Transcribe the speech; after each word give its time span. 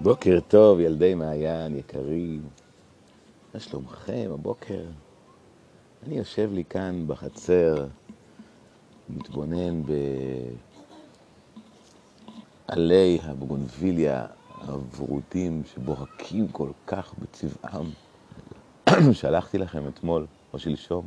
בוקר 0.00 0.38
טוב, 0.48 0.80
ילדי 0.80 1.14
מעיין 1.14 1.76
יקרים. 1.76 2.42
מה 3.54 3.60
שלומכם 3.60 4.30
הבוקר? 4.34 4.84
אני 6.06 6.18
יושב 6.18 6.50
לי 6.52 6.64
כאן 6.64 7.04
בחצר, 7.06 7.86
מתבונן 9.08 9.82
בעלי 12.68 13.18
הבוגונביליה 13.22 14.26
הוורודים 14.66 15.62
שבוהקים 15.74 16.48
כל 16.48 16.70
כך 16.86 17.14
בצבעם. 17.18 17.90
שלחתי 19.12 19.58
לכם 19.58 19.88
אתמול 19.88 20.26
או 20.52 20.58
שלשום 20.58 21.06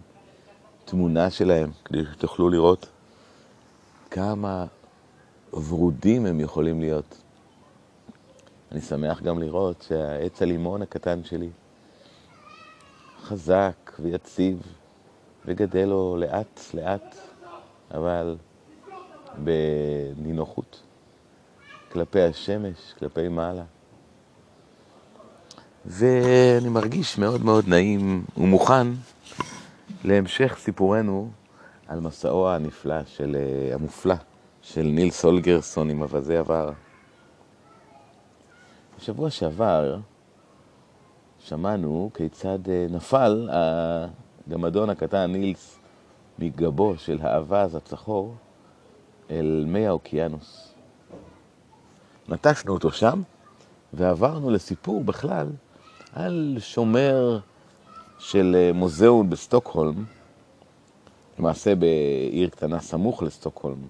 תמונה 0.86 1.30
שלהם 1.30 1.70
כדי 1.86 2.04
שתוכלו 2.14 2.50
לראות 2.50 2.90
כמה 4.10 4.66
ורודים 5.54 6.26
הם 6.26 6.40
יכולים 6.40 6.80
להיות. 6.80 7.22
אני 8.72 8.82
שמח 8.82 9.22
גם 9.22 9.40
לראות 9.40 9.86
שהעץ 9.88 10.42
הלימון 10.42 10.82
הקטן 10.82 11.24
שלי 11.24 11.50
חזק 13.22 13.92
ויציב 14.00 14.62
וגדל 15.46 15.86
לו 15.86 16.18
לאט 16.20 16.62
לאט, 16.74 17.16
אבל 17.94 18.38
בנינוחות, 19.38 20.82
כלפי 21.92 22.22
השמש, 22.22 22.94
כלפי 23.00 23.28
מעלה. 23.28 23.64
ואני 25.86 26.70
מרגיש 26.70 27.18
מאוד 27.18 27.46
מאוד 27.46 27.68
נעים 27.68 28.26
ומוכן 28.38 28.88
להמשך 30.04 30.56
סיפורנו 30.60 31.32
על 31.88 32.00
מסעו 32.00 32.50
הנפלא, 32.50 33.06
של, 33.06 33.38
המופלא, 33.74 34.16
של 34.62 34.84
ניל 34.84 35.12
סולגרסון 35.12 35.90
עם 35.90 36.02
אווזי 36.02 36.38
עבר. 36.38 36.72
בשבוע 39.02 39.30
שעבר 39.30 39.98
שמענו 41.40 42.10
כיצד 42.14 42.70
אה, 42.70 42.86
נפל 42.90 43.50
הגמדון 43.52 44.90
הקטן 44.90 45.32
נילס 45.32 45.80
מגבו 46.40 46.98
של 46.98 47.18
האווז 47.22 47.76
הצחור 47.76 48.36
אל 49.32 49.66
מי 49.68 49.88
האוקיינוס. 49.88 50.74
נטשנו 52.30 52.74
אותו 52.74 52.92
שם 52.92 53.22
ועברנו 53.94 54.50
לסיפור 54.50 55.04
בכלל 55.04 55.48
על 56.14 56.58
שומר 56.60 57.40
של 58.20 58.56
אה, 58.60 58.74
מוזיאון 58.74 59.30
בסטוקהולם, 59.30 60.06
למעשה 61.40 61.76
בעיר 61.76 62.50
קטנה 62.50 62.80
סמוך 62.80 63.24
לסטוקהולם, 63.24 63.88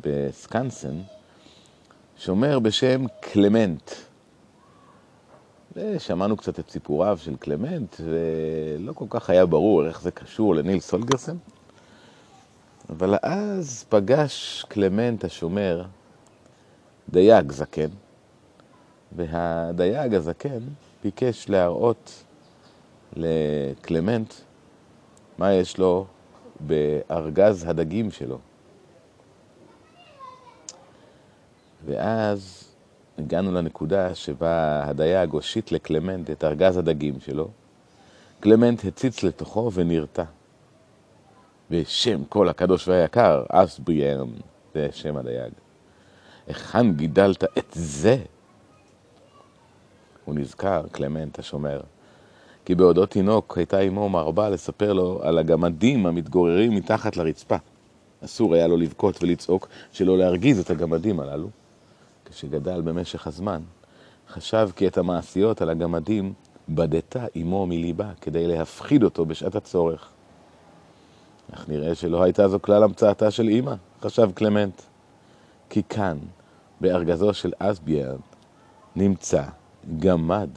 בסקנסן, 0.00 1.00
שומר 2.18 2.58
בשם 2.58 3.04
קלמנט. 3.20 4.05
ושמענו 5.76 6.36
קצת 6.36 6.58
את 6.58 6.70
סיפוריו 6.70 7.18
של 7.20 7.36
קלמנט, 7.36 7.96
ולא 8.04 8.92
כל 8.92 9.04
כך 9.10 9.30
היה 9.30 9.46
ברור 9.46 9.86
איך 9.86 10.00
זה 10.00 10.10
קשור 10.10 10.54
לנילס 10.54 10.80
הולגרסן. 10.80 11.36
אבל 12.90 13.14
אז 13.22 13.84
פגש 13.88 14.64
קלמנט 14.68 15.24
השומר 15.24 15.84
דייג 17.08 17.52
זקן, 17.52 17.88
והדייג 19.16 20.14
הזקן 20.14 20.58
ביקש 21.02 21.48
להראות 21.48 22.24
לקלמנט 23.16 24.34
מה 25.38 25.52
יש 25.52 25.78
לו 25.78 26.06
בארגז 26.60 27.64
הדגים 27.68 28.10
שלו. 28.10 28.38
ואז 31.84 32.65
הגענו 33.18 33.52
לנקודה 33.52 34.14
שבה 34.14 34.84
הדייג 34.84 35.30
הושיט 35.30 35.72
לקלמנט 35.72 36.30
את 36.30 36.44
ארגז 36.44 36.76
הדגים 36.76 37.20
שלו. 37.20 37.48
קלמנט 38.40 38.84
הציץ 38.84 39.22
לתוכו 39.22 39.70
ונרתע. 39.72 40.24
בשם 41.70 42.24
כל 42.24 42.48
הקדוש 42.48 42.88
והיקר, 42.88 43.42
אסבריארן, 43.48 44.28
זה 44.74 44.88
שם 44.92 45.16
הדייג. 45.16 45.52
היכן 46.46 46.92
גידלת 46.92 47.44
את 47.44 47.66
זה? 47.72 48.16
הוא 50.24 50.34
נזכר, 50.34 50.82
קלמנט 50.92 51.38
השומר, 51.38 51.80
כי 52.64 52.74
בעודו 52.74 53.06
תינוק 53.06 53.58
הייתה 53.58 53.80
אמו 53.80 54.08
מרבה 54.08 54.48
לספר 54.48 54.92
לו 54.92 55.20
על 55.22 55.38
הגמדים 55.38 56.06
המתגוררים 56.06 56.74
מתחת 56.74 57.16
לרצפה. 57.16 57.56
אסור 58.24 58.54
היה 58.54 58.66
לו 58.66 58.76
לבכות 58.76 59.22
ולצעוק 59.22 59.68
שלא 59.92 60.18
להרגיז 60.18 60.60
את 60.60 60.70
הגמדים 60.70 61.20
הללו. 61.20 61.48
כשגדל 62.30 62.80
במשך 62.80 63.26
הזמן, 63.26 63.62
חשב 64.28 64.68
כי 64.76 64.86
את 64.86 64.98
המעשיות 64.98 65.62
על 65.62 65.70
הגמדים 65.70 66.32
בדתה 66.68 67.26
אמו 67.36 67.66
מליבה 67.66 68.10
כדי 68.20 68.46
להפחיד 68.46 69.02
אותו 69.02 69.26
בשעת 69.26 69.54
הצורך. 69.54 70.10
אך 71.54 71.68
נראה 71.68 71.94
שלא 71.94 72.22
הייתה 72.22 72.48
זו 72.48 72.62
כלל 72.62 72.82
המצאתה 72.82 73.30
של 73.30 73.48
אמא, 73.48 73.74
חשב 74.02 74.30
קלמנט. 74.34 74.82
כי 75.70 75.82
כאן, 75.82 76.18
בארגזו 76.80 77.34
של 77.34 77.52
אסביארד, 77.58 78.20
נמצא 78.96 79.42
גמד. 79.98 80.50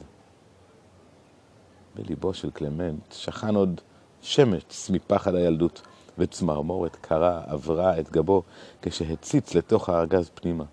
בליבו 1.96 2.34
של 2.34 2.50
קלמנט 2.50 3.12
שכן 3.12 3.54
עוד 3.54 3.80
שמץ 4.22 4.90
מפחד 4.90 5.34
הילדות, 5.34 5.82
וצמרמורת 6.18 6.96
קרה 6.96 7.42
עברה 7.46 8.00
את 8.00 8.10
גבו 8.10 8.42
כשהציץ 8.82 9.54
לתוך 9.54 9.88
הארגז 9.88 10.30
פנימה. 10.34 10.64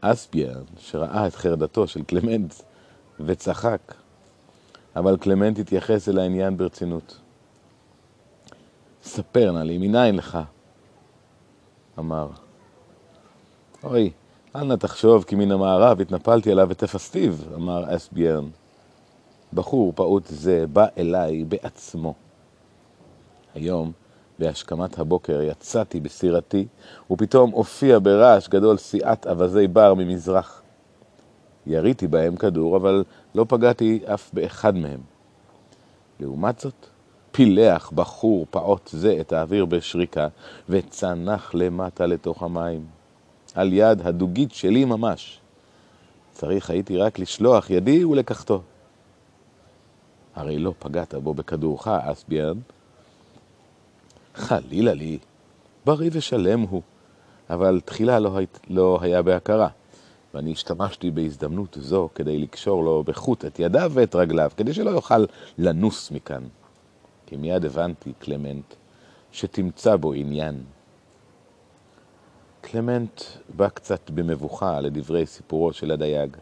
אספיאן, 0.00 0.62
שראה 0.78 1.26
את 1.26 1.34
חרדתו 1.34 1.86
של 1.86 2.02
קלמנט 2.02 2.54
וצחק, 3.20 3.94
אבל 4.96 5.16
קלמנט 5.16 5.58
התייחס 5.58 6.08
אל 6.08 6.18
העניין 6.18 6.56
ברצינות. 6.56 7.18
ספר 9.02 9.52
נא 9.52 9.58
לי, 9.58 9.78
מניין 9.78 10.16
לך? 10.16 10.38
אמר. 11.98 12.28
אוי, 13.84 14.10
אל 14.56 14.64
נא 14.64 14.74
תחשוב 14.74 15.24
כי 15.24 15.34
מן 15.36 15.52
המערב 15.52 16.00
התנפלתי 16.00 16.52
עליו 16.52 16.68
ותפסתיו, 16.70 17.34
אמר 17.54 17.96
אסביארן. 17.96 18.48
בחור 19.52 19.92
פעוט 19.96 20.26
זה 20.26 20.64
בא 20.72 20.86
אליי 20.98 21.44
בעצמו. 21.44 22.14
היום 23.54 23.92
בהשכמת 24.40 24.98
הבוקר 24.98 25.42
יצאתי 25.42 26.00
בסירתי, 26.00 26.66
ופתאום 27.10 27.50
הופיע 27.50 27.98
ברעש 28.02 28.48
גדול 28.48 28.76
סיעת 28.76 29.26
אווזי 29.26 29.66
בר 29.66 29.94
ממזרח. 29.94 30.62
יריתי 31.66 32.06
בהם 32.06 32.36
כדור, 32.36 32.76
אבל 32.76 33.04
לא 33.34 33.46
פגעתי 33.48 34.00
אף 34.04 34.30
באחד 34.32 34.76
מהם. 34.76 35.00
לעומת 36.20 36.60
זאת, 36.60 36.86
פילח 37.32 37.90
בחור 37.90 38.46
פעוט 38.50 38.90
זה 38.92 39.16
את 39.20 39.32
האוויר 39.32 39.64
בשריקה, 39.64 40.28
וצנח 40.68 41.54
למטה 41.54 42.06
לתוך 42.06 42.42
המים. 42.42 42.86
על 43.54 43.72
יד 43.72 44.00
הדוגית 44.06 44.52
שלי 44.52 44.84
ממש. 44.84 45.40
צריך 46.32 46.70
הייתי 46.70 46.96
רק 46.96 47.18
לשלוח 47.18 47.70
ידי 47.70 48.04
ולקחתו. 48.04 48.62
הרי 50.34 50.58
לא 50.58 50.74
פגעת 50.78 51.14
בו 51.14 51.34
בכדורך, 51.34 51.88
אסביאן, 51.88 52.58
חלילה 54.40 54.94
לי, 54.94 55.18
בריא 55.84 56.10
ושלם 56.12 56.60
הוא, 56.60 56.82
אבל 57.50 57.80
תחילה 57.84 58.18
לא, 58.18 58.36
היית, 58.36 58.60
לא 58.70 58.98
היה 59.02 59.22
בהכרה, 59.22 59.68
ואני 60.34 60.52
השתמשתי 60.52 61.10
בהזדמנות 61.10 61.76
זו 61.80 62.08
כדי 62.14 62.38
לקשור 62.38 62.84
לו 62.84 63.04
בחוט 63.06 63.44
את 63.44 63.58
ידיו 63.58 63.90
ואת 63.94 64.14
רגליו, 64.14 64.50
כדי 64.56 64.74
שלא 64.74 64.90
יוכל 64.90 65.24
לנוס 65.58 66.10
מכאן. 66.10 66.42
כי 67.26 67.36
מיד 67.36 67.64
הבנתי, 67.64 68.12
קלמנט, 68.18 68.74
שתמצא 69.32 69.96
בו 69.96 70.12
עניין. 70.12 70.62
קלמנט 72.60 73.22
בא 73.56 73.68
קצת 73.68 74.10
במבוכה 74.10 74.80
לדברי 74.80 75.26
סיפורו 75.26 75.72
של 75.72 75.90
הדייג, 75.90 76.36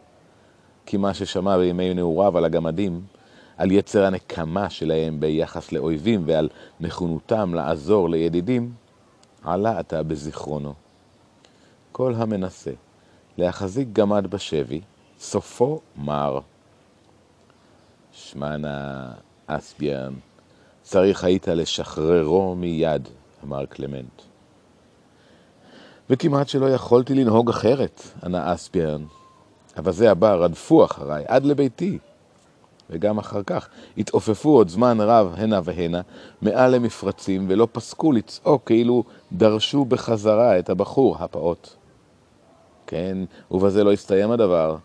כי 0.85 0.97
מה 0.97 1.13
ששמע 1.13 1.57
בימי 1.57 1.93
נעוריו 1.93 2.37
על 2.37 2.45
הגמדים, 2.45 3.01
על 3.59 3.71
יצר 3.71 4.05
הנקמה 4.05 4.69
שלהם 4.69 5.19
ביחס 5.19 5.71
לאויבים 5.71 6.23
ועל 6.25 6.49
נכונותם 6.79 7.53
לעזור 7.53 8.09
לידידים, 8.09 8.73
עלה 9.43 9.79
עתה 9.79 10.03
בזיכרונו. 10.03 10.73
כל 11.91 12.13
המנסה 12.17 12.71
להחזיק 13.37 13.87
גמד 13.93 14.27
בשבי, 14.27 14.81
סופו 15.19 15.81
מר. 15.95 16.39
שמענה 18.11 19.11
אסביאן, 19.47 20.13
צריך 20.81 21.23
היית 21.23 21.47
לשחררו 21.47 22.55
מיד, 22.55 23.07
אמר 23.43 23.65
קלמנט. 23.65 24.21
וכמעט 26.09 26.47
שלא 26.47 26.69
יכולתי 26.69 27.13
לנהוג 27.13 27.49
אחרת, 27.49 28.01
ענה 28.23 28.53
אסביאן. 28.53 29.03
אווזי 29.77 30.07
הבר 30.07 30.43
רדפו 30.43 30.85
אחריי 30.85 31.23
עד 31.27 31.45
לביתי, 31.45 31.97
וגם 32.89 33.17
אחר 33.17 33.43
כך 33.43 33.69
התעופפו 33.97 34.49
עוד 34.49 34.69
זמן 34.69 35.01
רב 35.01 35.33
הנה 35.37 35.59
והנה 35.63 36.01
מעל 36.41 36.75
למפרצים 36.75 37.45
ולא 37.49 37.67
פסקו 37.71 38.11
לצעוק 38.11 38.63
כאילו 38.65 39.03
דרשו 39.31 39.85
בחזרה 39.85 40.59
את 40.59 40.69
הבחור 40.69 41.15
הפעוט. 41.19 41.69
כן, 42.87 43.17
ובזה 43.51 43.83
לא 43.83 43.93
הסתיים 43.93 44.31
הדבר. 44.31 44.75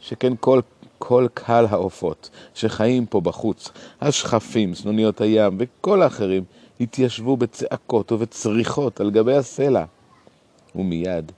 שכן 0.00 0.32
כל, 0.40 0.60
כל 0.98 1.26
קהל 1.34 1.66
העופות 1.70 2.30
שחיים 2.54 3.06
פה 3.06 3.20
בחוץ, 3.20 3.70
השכפים, 4.00 4.74
סנוניות 4.74 5.20
הים 5.20 5.56
וכל 5.58 6.02
האחרים, 6.02 6.44
התיישבו 6.80 7.36
בצעקות 7.36 8.12
ובצריחות 8.12 9.00
על 9.00 9.10
גבי 9.10 9.36
הסלע. 9.36 9.84
ומיד, 10.74 11.32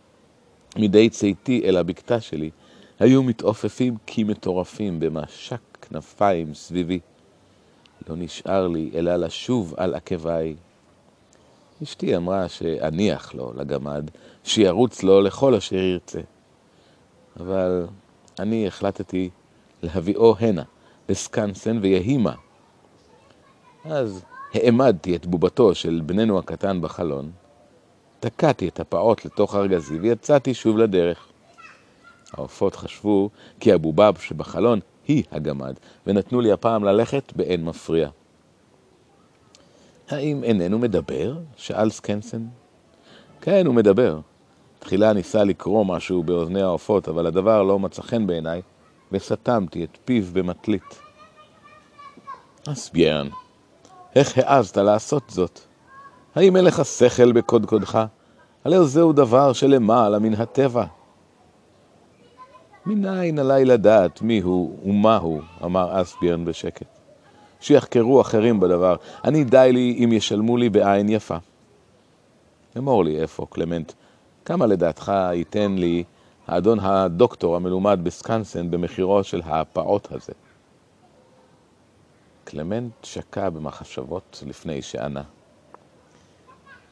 מדי 0.76 1.08
צאתי 1.08 1.62
אל 1.64 1.76
הבקתה 1.76 2.20
שלי, 2.20 2.50
היו 2.98 3.22
מתעופפים 3.22 3.96
כמטורפים 4.06 5.00
במשק 5.00 5.60
כנפיים 5.82 6.54
סביבי. 6.54 7.00
לא 8.08 8.16
נשאר 8.16 8.68
לי 8.68 8.90
אלא 8.94 9.16
לשוב 9.16 9.74
על 9.76 9.94
עקביי. 9.94 10.54
אשתי 11.82 12.16
אמרה 12.16 12.48
שאניח 12.48 13.34
לו 13.34 13.52
לגמד, 13.56 14.10
שירוץ 14.44 15.02
לו 15.02 15.20
לכל 15.20 15.54
אשר 15.54 15.76
ירצה. 15.76 16.20
אבל 17.40 17.86
אני 18.38 18.66
החלטתי 18.66 19.30
להביאו 19.82 20.36
הנה, 20.38 20.62
לסקנסן 21.08 21.78
ויהי 21.82 22.16
מה. 22.16 22.34
אז 23.84 24.22
העמדתי 24.54 25.16
את 25.16 25.26
בובתו 25.26 25.74
של 25.74 26.02
בננו 26.06 26.38
הקטן 26.38 26.80
בחלון, 26.80 27.30
תקעתי 28.20 28.68
את 28.68 28.80
הפעוט 28.80 29.24
לתוך 29.24 29.54
ארגזי 29.54 29.98
ויצאתי 29.98 30.54
שוב 30.54 30.78
לדרך. 30.78 31.28
העופות 32.32 32.76
חשבו 32.76 33.30
כי 33.60 33.72
הבובה 33.72 34.10
שבחלון 34.20 34.80
היא 35.08 35.24
הגמד, 35.32 35.74
ונתנו 36.06 36.40
לי 36.40 36.52
הפעם 36.52 36.84
ללכת 36.84 37.32
באין 37.36 37.64
מפריע. 37.64 38.08
האם 40.08 40.44
איננו 40.44 40.78
מדבר? 40.78 41.36
שאל 41.56 41.90
סקנסן. 41.90 42.46
כן, 43.40 43.66
הוא 43.66 43.74
מדבר. 43.74 44.20
תחילה 44.78 45.12
ניסה 45.12 45.44
לקרוא 45.44 45.84
משהו 45.84 46.22
באוזני 46.22 46.62
העופות, 46.62 47.08
אבל 47.08 47.26
הדבר 47.26 47.62
לא 47.62 47.78
מצא 47.78 48.02
חן 48.02 48.26
בעיניי, 48.26 48.62
וסתמתי 49.12 49.84
את 49.84 49.98
פיו 50.04 50.24
במטלית. 50.32 50.98
אסביאן, 52.68 53.28
איך 54.14 54.38
העזת 54.38 54.76
לעשות 54.76 55.22
זאת? 55.28 55.60
האם 56.34 56.56
אין 56.56 56.64
לך 56.64 56.84
שכל 56.84 57.32
בקודקודך? 57.32 57.98
הלא 58.64 58.84
זהו 58.84 59.12
דבר 59.12 59.52
שלמעלה 59.52 60.18
מן 60.18 60.34
הטבע. 60.34 60.84
מניין 62.86 63.38
עליי 63.38 63.64
לדעת 63.64 64.22
מיהו 64.22 64.76
ומהו, 64.84 65.40
אמר 65.64 66.02
אסביאן 66.02 66.44
בשקט. 66.44 66.86
שיחקרו 67.60 68.20
אחרים 68.20 68.60
בדבר, 68.60 68.96
אני 69.24 69.44
די 69.44 69.70
לי 69.72 70.04
אם 70.04 70.12
ישלמו 70.12 70.56
לי 70.56 70.68
בעין 70.68 71.08
יפה. 71.08 71.36
אמור 72.78 73.04
לי 73.04 73.20
איפה, 73.20 73.46
קלמנט, 73.50 73.92
כמה 74.44 74.66
לדעתך 74.66 75.12
ייתן 75.32 75.72
לי 75.72 76.04
האדון 76.46 76.78
הדוקטור 76.80 77.56
המלומד 77.56 78.00
בסקנסן 78.02 78.70
במחירו 78.70 79.24
של 79.24 79.42
הפעוט 79.44 80.12
הזה? 80.12 80.32
קלמנט 82.44 82.92
שקע 83.02 83.50
במחשבות 83.50 84.42
לפני 84.46 84.82
שענה. 84.82 85.22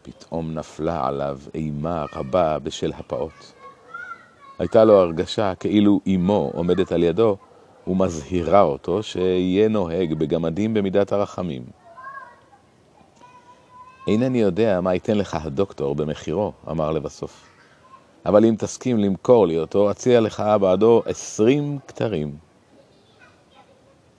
פתאום 0.02 0.54
נפלה 0.54 1.06
עליו 1.06 1.38
אימה 1.54 2.04
רבה 2.14 2.58
בשל 2.58 2.92
הפעוט. 2.92 3.63
הייתה 4.58 4.84
לו 4.84 4.94
הרגשה 5.00 5.54
כאילו 5.54 6.00
אמו 6.14 6.50
עומדת 6.54 6.92
על 6.92 7.02
ידו 7.02 7.36
ומזהירה 7.86 8.62
אותו 8.62 9.02
שיהיה 9.02 9.68
נוהג 9.68 10.14
בגמדים 10.14 10.74
במידת 10.74 11.12
הרחמים. 11.12 11.62
אינני 14.08 14.38
יודע 14.38 14.80
מה 14.80 14.94
ייתן 14.94 15.18
לך 15.18 15.34
הדוקטור 15.34 15.94
במחירו, 15.94 16.52
אמר 16.70 16.90
לבסוף. 16.90 17.50
אבל 18.26 18.44
אם 18.44 18.54
תסכים 18.58 18.98
למכור 18.98 19.46
לי 19.46 19.58
אותו, 19.58 19.90
אציע 19.90 20.20
לך 20.20 20.42
בעדו 20.60 21.02
עשרים 21.06 21.78
כתרים. 21.86 22.36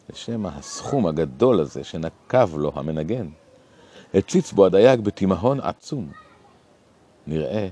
לשם 0.10 0.46
הסכום 0.46 1.06
הגדול 1.06 1.60
הזה 1.60 1.84
שנקב 1.84 2.58
לו 2.58 2.72
המנגן, 2.76 3.28
הציץ 4.14 4.52
בו 4.52 4.66
הדייג 4.66 5.02
בתימהון 5.02 5.60
עצום. 5.60 6.12
נראה 7.28 7.68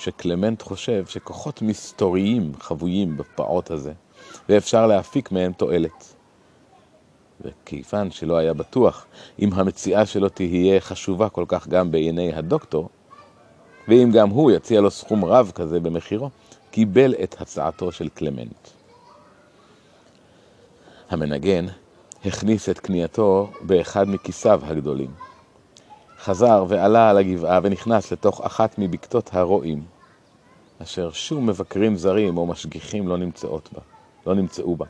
שקלמנט 0.00 0.62
חושב 0.62 1.06
שכוחות 1.06 1.62
מסתוריים 1.62 2.52
חבויים 2.60 3.16
בפעוט 3.16 3.70
הזה, 3.70 3.92
ואפשר 4.48 4.86
להפיק 4.86 5.32
מהם 5.32 5.52
תועלת. 5.52 6.14
וכיוון 7.40 8.10
שלא 8.10 8.36
היה 8.36 8.54
בטוח 8.54 9.06
אם 9.38 9.52
המציאה 9.52 10.06
שלו 10.06 10.28
תהיה 10.28 10.80
חשובה 10.80 11.28
כל 11.28 11.44
כך 11.48 11.68
גם 11.68 11.90
בעיני 11.90 12.34
הדוקטור, 12.34 12.88
ואם 13.88 14.10
גם 14.12 14.30
הוא 14.30 14.50
יציע 14.50 14.80
לו 14.80 14.90
סכום 14.90 15.24
רב 15.24 15.52
כזה 15.54 15.80
במחירו, 15.80 16.30
קיבל 16.70 17.14
את 17.22 17.40
הצעתו 17.40 17.92
של 17.92 18.08
קלמנט. 18.08 18.68
המנגן 21.10 21.66
הכניס 22.24 22.68
את 22.68 22.78
קנייתו 22.78 23.50
באחד 23.60 24.08
מכיסיו 24.08 24.60
הגדולים. 24.64 25.29
חזר 26.22 26.64
ועלה 26.68 27.10
על 27.10 27.18
הגבעה 27.18 27.60
ונכנס 27.62 28.12
לתוך 28.12 28.40
אחת 28.40 28.74
מבקתות 28.78 29.30
הרועים, 29.32 29.82
אשר 30.82 31.10
שום 31.10 31.46
מבקרים 31.46 31.96
זרים 31.96 32.38
או 32.38 32.46
משגיחים 32.46 33.08
לא, 33.08 33.16
נמצאות 33.16 33.68
בה, 33.72 33.80
לא 34.26 34.34
נמצאו 34.34 34.76
בה. 34.76 34.86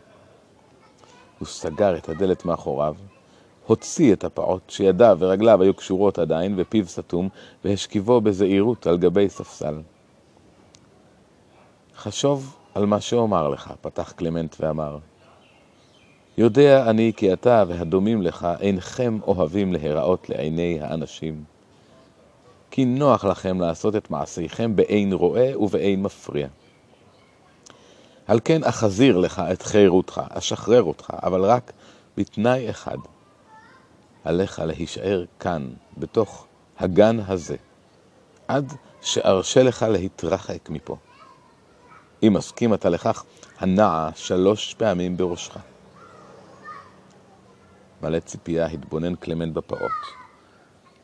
הוא 1.38 1.49
סגר 1.49 1.97
את 1.97 2.09
הדלת 2.09 2.44
מאחוריו, 2.44 2.94
הוציא 3.67 4.12
את 4.12 4.25
הפעוט 4.25 4.71
שידיו 4.71 5.17
ורגליו 5.21 5.62
היו 5.62 5.75
קשורות 5.75 6.19
עדיין 6.19 6.55
ופיו 6.56 6.87
סתום, 6.87 7.29
והשכיבו 7.65 8.21
בזהירות 8.21 8.87
על 8.87 8.99
גבי 8.99 9.29
ספסל. 9.29 9.81
חשוב 11.97 12.56
על 12.75 12.87
מה 12.87 13.00
שאומר 13.00 13.49
לך, 13.49 13.73
פתח 13.81 14.12
קלמנט 14.12 14.56
ואמר. 14.61 14.99
יודע 16.40 16.90
אני 16.90 17.12
כי 17.16 17.32
אתה 17.32 17.64
והדומים 17.69 18.22
לך 18.22 18.48
אינכם 18.60 19.19
אוהבים 19.26 19.72
להיראות 19.72 20.28
לעיני 20.28 20.78
האנשים. 20.81 21.44
כי 22.70 22.84
נוח 22.84 23.25
לכם 23.25 23.60
לעשות 23.60 23.96
את 23.96 24.10
מעשיכם 24.10 24.76
באין 24.76 25.12
רואה 25.12 25.52
ובאין 25.58 26.02
מפריע. 26.02 26.48
על 28.26 28.40
כן 28.44 28.64
אחזיר 28.64 29.16
לך 29.19 29.42
את 29.52 29.62
חירותך, 29.62 30.20
אשחרר 30.28 30.82
אותך, 30.82 31.10
אבל 31.22 31.44
רק 31.44 31.72
בתנאי 32.16 32.70
אחד. 32.70 32.98
עליך 34.25 34.58
להישאר 34.58 35.25
כאן, 35.40 35.69
בתוך 35.98 36.46
הגן 36.78 37.20
הזה, 37.26 37.56
עד 38.48 38.72
שארשה 39.02 39.62
לך 39.62 39.82
להתרחק 39.82 40.70
מפה. 40.70 40.96
אם 42.22 42.32
מסכים 42.32 42.75
אתה 42.75 42.88
לכך, 42.88 43.25
הנעה 43.58 44.10
שלוש 44.14 44.75
פעמים 44.75 45.16
בראשך. 45.16 45.70
מלא 48.02 48.21
ציפייה 48.21 48.66
התבונן 48.66 49.14
קלמנט 49.14 49.54
בפעות. 49.54 49.90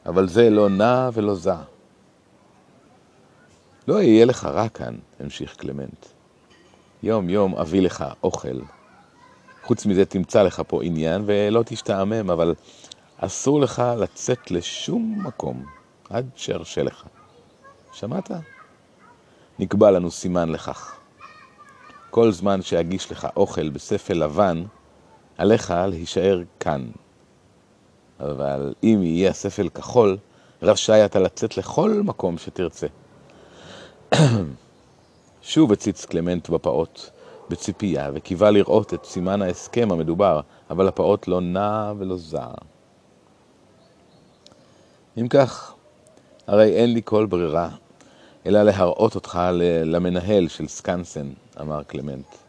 אבל 0.07 0.29
זה 0.29 0.50
לא 0.50 0.69
נע 0.69 1.09
ולא 1.12 1.35
זע. 1.35 1.57
לא 3.88 4.03
יהיה 4.03 4.25
לך 4.25 4.45
רע 4.45 4.69
כאן, 4.69 4.95
המשיך 5.21 5.57
קלמנט. 5.57 6.07
יום 7.03 7.31
יום 7.31 7.55
אביא 7.55 7.83
לך 7.83 8.05
אוכל. 8.23 8.61
חוץ 9.62 9.87
מזה 9.87 10.05
תמצא 10.05 10.43
לך 10.43 10.62
פה 10.69 10.83
עניין 10.83 11.23
ולא 11.26 11.62
תשתעמם, 11.67 12.31
אבל 12.31 12.55
אסור 13.19 13.61
לך 13.61 13.83
לצאת 13.99 14.50
לשום 14.50 15.23
מקום 15.26 15.65
עד 16.11 16.29
שארשה 16.37 16.83
לך. 16.83 17.05
שמעת? 17.93 18.31
נקבע 19.59 19.91
לנו 19.91 20.11
סימן 20.11 20.49
לכך. 20.49 20.97
כל 22.11 22.33
זמן 22.33 22.62
שאגיש 22.62 23.12
לך 23.12 23.29
אוכל 23.37 23.69
בספל 23.69 24.15
לבן, 24.15 24.65
עליך 25.38 25.75
להישאר 25.88 26.43
כאן. 26.61 26.87
אבל 28.21 28.75
אם 28.83 29.00
יהיה 29.02 29.31
הספל 29.31 29.69
כחול, 29.69 30.16
רשאי 30.62 31.05
אתה 31.05 31.19
לצאת 31.19 31.57
לכל 31.57 32.00
מקום 32.05 32.38
שתרצה. 32.38 32.87
שוב 35.43 35.73
הציץ 35.73 36.05
קלמנט 36.05 36.49
בפעוט 36.49 37.11
בציפייה, 37.49 38.11
וקיווה 38.14 38.50
לראות 38.50 38.95
את 38.95 39.05
סימן 39.05 39.43
ההסכם 39.43 39.93
המדובר, 39.93 40.40
אבל 40.71 40.88
הפעוט 40.88 41.28
לא 41.28 41.40
נע 41.40 41.93
ולא 41.99 42.16
זע. 42.16 42.47
אם 45.19 45.28
כך, 45.28 45.75
הרי 46.47 46.73
אין 46.73 46.93
לי 46.93 47.00
כל 47.05 47.26
ברירה, 47.26 47.69
אלא 48.47 48.62
להראות 48.62 49.14
אותך 49.14 49.38
למנהל 49.85 50.49
של 50.49 50.69
סקנסן, 50.69 51.33
אמר 51.61 51.83
קלמנט. 51.83 52.46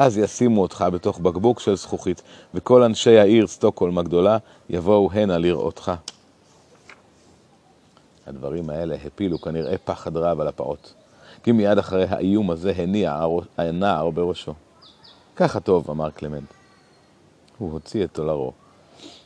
אז 0.00 0.18
ישימו 0.18 0.62
אותך 0.62 0.84
בתוך 0.92 1.18
בקבוק 1.18 1.60
של 1.60 1.76
זכוכית, 1.76 2.22
וכל 2.54 2.82
אנשי 2.82 3.18
העיר 3.18 3.46
סטוקהולם 3.46 3.98
הגדולה 3.98 4.38
יבואו 4.70 5.12
הנה 5.12 5.38
לראותך. 5.38 5.92
הדברים 8.26 8.70
האלה 8.70 8.96
הפילו 9.06 9.40
כנראה 9.40 9.78
פחד 9.78 10.16
רב 10.16 10.40
על 10.40 10.48
הפעוט, 10.48 10.90
כי 11.42 11.52
מיד 11.52 11.78
אחרי 11.78 12.04
האיום 12.04 12.50
הזה 12.50 12.72
הניע 12.76 13.26
הנער 13.56 14.10
בראשו. 14.10 14.54
ככה 15.36 15.60
טוב, 15.60 15.90
אמר 15.90 16.10
קלמנט. 16.10 16.48
הוא 17.58 17.72
הוציא 17.72 18.04
את 18.04 18.10
דולרו, 18.16 18.52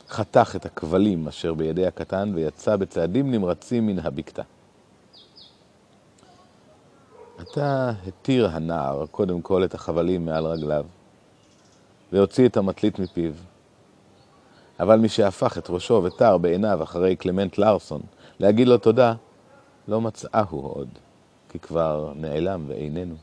חתך 0.09 0.55
את 0.55 0.65
הכבלים 0.65 1.27
אשר 1.27 1.53
בידי 1.53 1.85
הקטן 1.85 2.31
ויצא 2.35 2.75
בצעדים 2.75 3.31
נמרצים 3.31 3.87
מן 3.87 3.99
הבקתה. 3.99 4.41
עתה 7.37 7.91
התיר 8.07 8.47
הנער 8.47 9.05
קודם 9.05 9.41
כל 9.41 9.63
את 9.63 9.73
החבלים 9.73 10.25
מעל 10.25 10.45
רגליו, 10.45 10.85
והוציא 12.11 12.47
את 12.47 12.57
המטלית 12.57 12.99
מפיו. 12.99 13.33
אבל 14.79 14.99
מי 14.99 15.09
שהפך 15.09 15.57
את 15.57 15.69
ראשו 15.69 16.01
ותר 16.03 16.37
בעיניו 16.37 16.83
אחרי 16.83 17.15
קלמנט 17.15 17.57
לארסון 17.57 18.01
להגיד 18.39 18.67
לו 18.67 18.77
תודה, 18.77 19.13
לא 19.87 20.01
מצאהו 20.01 20.59
עוד, 20.59 20.87
כי 21.49 21.59
כבר 21.59 22.13
נעלם 22.15 22.65
ואיננו. 22.67 23.15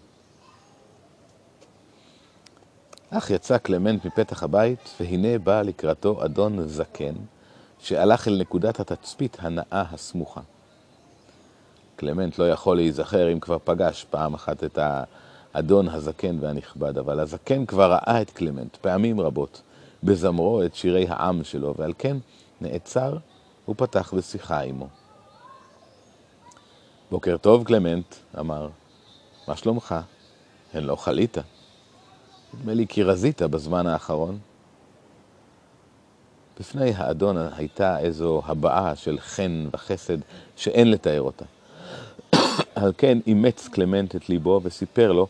אך 3.11 3.31
יצא 3.31 3.59
קלמנט 3.59 4.05
מפתח 4.05 4.43
הבית, 4.43 4.91
והנה 5.01 5.39
בא 5.39 5.63
לקראתו 5.63 6.25
אדון 6.25 6.69
זקן, 6.69 7.15
שהלך 7.79 8.29
אל 8.29 8.39
נקודת 8.41 8.81
התצפית 8.81 9.37
הנאה 9.41 9.83
הסמוכה. 9.91 10.41
קלמנט 12.01 12.39
לא 12.39 12.51
יכול 12.51 12.77
להיזכר 12.77 13.33
אם 13.33 13.41
כבר 13.41 13.59
פגש 13.65 14.07
פעם 14.11 14.35
אחת 14.35 14.65
את 14.65 14.79
האדון 15.55 15.89
הזקן 15.89 16.37
והנכבד, 16.41 16.99
אבל 16.99 17.21
הזקן 17.21 17.67
כבר 17.67 17.93
ראה 17.93 18.23
את 18.23 18.31
קלמנט 18.31 18.77
פעמים 18.77 19.21
רבות 19.21 19.63
בזמרו 20.03 20.63
את 20.63 20.75
שירי 20.75 21.07
העם 21.09 21.45
שלו, 21.45 21.75
ועל 21.77 21.93
כן 21.99 22.17
נעצר 22.61 23.17
ופתח 23.69 24.15
בשיחה 24.15 24.61
עמו. 24.61 24.89
בוקר 27.11 27.37
טוב, 27.37 27.65
קלמנט, 27.65 28.15
אמר. 28.39 28.69
מה 29.49 29.57
שלומך? 29.57 29.95
הן 30.75 30.85
לא 30.85 30.97
חלית. 30.97 31.39
נדמה 32.55 32.75
לי 32.75 32.87
כי 32.89 33.03
רזית 33.03 33.43
בזמן 33.43 33.87
האחרון. 33.87 34.39
בפני 36.61 36.93
האדון 36.97 37.37
הייתה 37.57 37.99
איזו 37.99 38.43
הבעה 38.47 38.97
של 38.97 39.19
חן 39.21 39.69
וחסד 39.73 40.19
שאין 40.57 40.91
לתאר 40.91 41.23
אותה. 41.23 41.45
על 42.83 42.93
כן 42.99 43.19
אימץ 43.27 43.69
קלמנט 43.69 44.17
את 44.17 44.29
ליבו 44.29 44.61
וסיפר 44.63 45.13
לו 45.13 45.27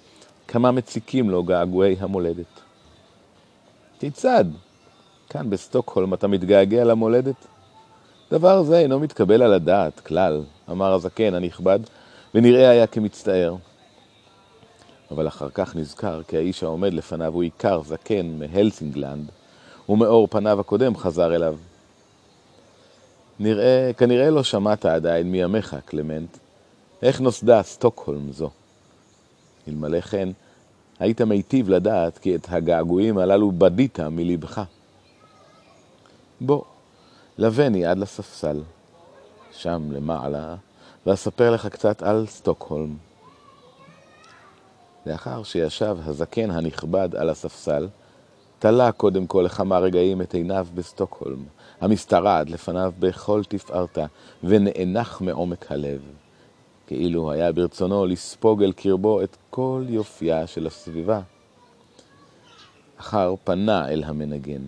כמה 0.49 0.71
מציקים 0.71 1.31
לו 1.31 1.43
געגועי 1.43 1.97
המולדת. 2.01 2.61
כיצד? 3.99 4.45
כאן 5.29 5.51
בסטוקהולם 5.51 6.15
אתה 6.15 6.29
מתגעגע 6.29 6.85
למולדת? 6.85 7.47
דבר 8.31 8.63
זה 8.63 8.79
אינו 8.79 9.01
מתקבל 9.01 9.43
על 9.43 9.53
הדעת 9.53 10.01
כלל, 10.01 10.43
אמר 10.71 10.93
הזקן 10.93 11.35
הנכבד, 11.35 11.79
ונראה 12.35 12.71
היה 12.71 12.87
כמצטער. 12.87 13.57
אבל 15.11 15.29
אחר 15.29 15.49
כך 15.55 15.77
נזכר 15.77 16.23
כי 16.23 16.37
האיש 16.37 16.63
העומד 16.63 16.95
לפניו 16.95 17.35
הוא 17.35 17.43
עיקר 17.43 17.83
זקן 17.83 18.39
מהלסינגלנד, 18.39 19.31
ומאור 19.89 20.29
פניו 20.31 20.61
הקודם 20.61 20.97
חזר 20.97 21.35
אליו. 21.35 21.57
נראה, 23.41 23.91
כנראה 23.97 24.31
לא 24.31 24.43
שמעת 24.43 24.85
עדיין 24.85 25.31
מימיך, 25.31 25.77
קלמנט, 25.85 26.37
איך 27.03 27.21
נוסדה 27.21 27.63
סטוקהולם 27.63 28.33
זו. 28.33 28.51
אלמלא 29.69 30.01
כן, 30.01 30.29
היית 30.99 31.21
מיטיב 31.21 31.69
לדעת 31.69 32.19
כי 32.19 32.35
את 32.35 32.47
הגעגועים 32.49 33.19
הללו 33.19 33.53
בדית 33.53 34.01
מלבך. 34.01 34.63
בוא, 36.41 36.63
לבני 37.39 37.87
עד 37.87 37.99
לספסל, 37.99 38.61
שם 39.53 39.89
למעלה, 39.93 40.57
ואספר 41.07 41.51
לך 41.51 41.67
קצת 41.67 42.03
על 42.03 42.27
סטוקהולם. 42.27 42.97
לאחר 45.07 45.43
שישב 45.43 45.97
הזקן 46.05 46.51
הנכבד 46.51 47.15
על 47.15 47.31
הספסל, 47.31 47.89
תלה 48.59 48.93
קודם 48.93 49.27
כל 49.27 49.43
לכמה 49.47 49.79
רגעים 49.79 50.23
את 50.23 50.35
עיניו 50.35 50.67
בסטוקהולם, 50.75 51.45
המשתרעת 51.81 52.51
לפניו 52.51 52.93
בכל 52.99 53.43
תפארתה, 53.49 54.07
ונאנח 54.45 55.21
מעומק 55.21 55.73
הלב, 55.73 56.01
כאילו 56.91 57.33
היה 57.33 57.53
ברצונו 57.53 58.07
לספוג 58.07 58.63
אל 58.63 58.73
קרבו 58.73 59.23
את 59.23 59.37
כל 59.51 59.85
יופייה 59.89 60.47
של 60.47 60.67
הסביבה. 60.67 61.21
אחר 62.97 63.35
פנה 63.45 63.89
אל 63.89 64.05
המנגן. 64.05 64.63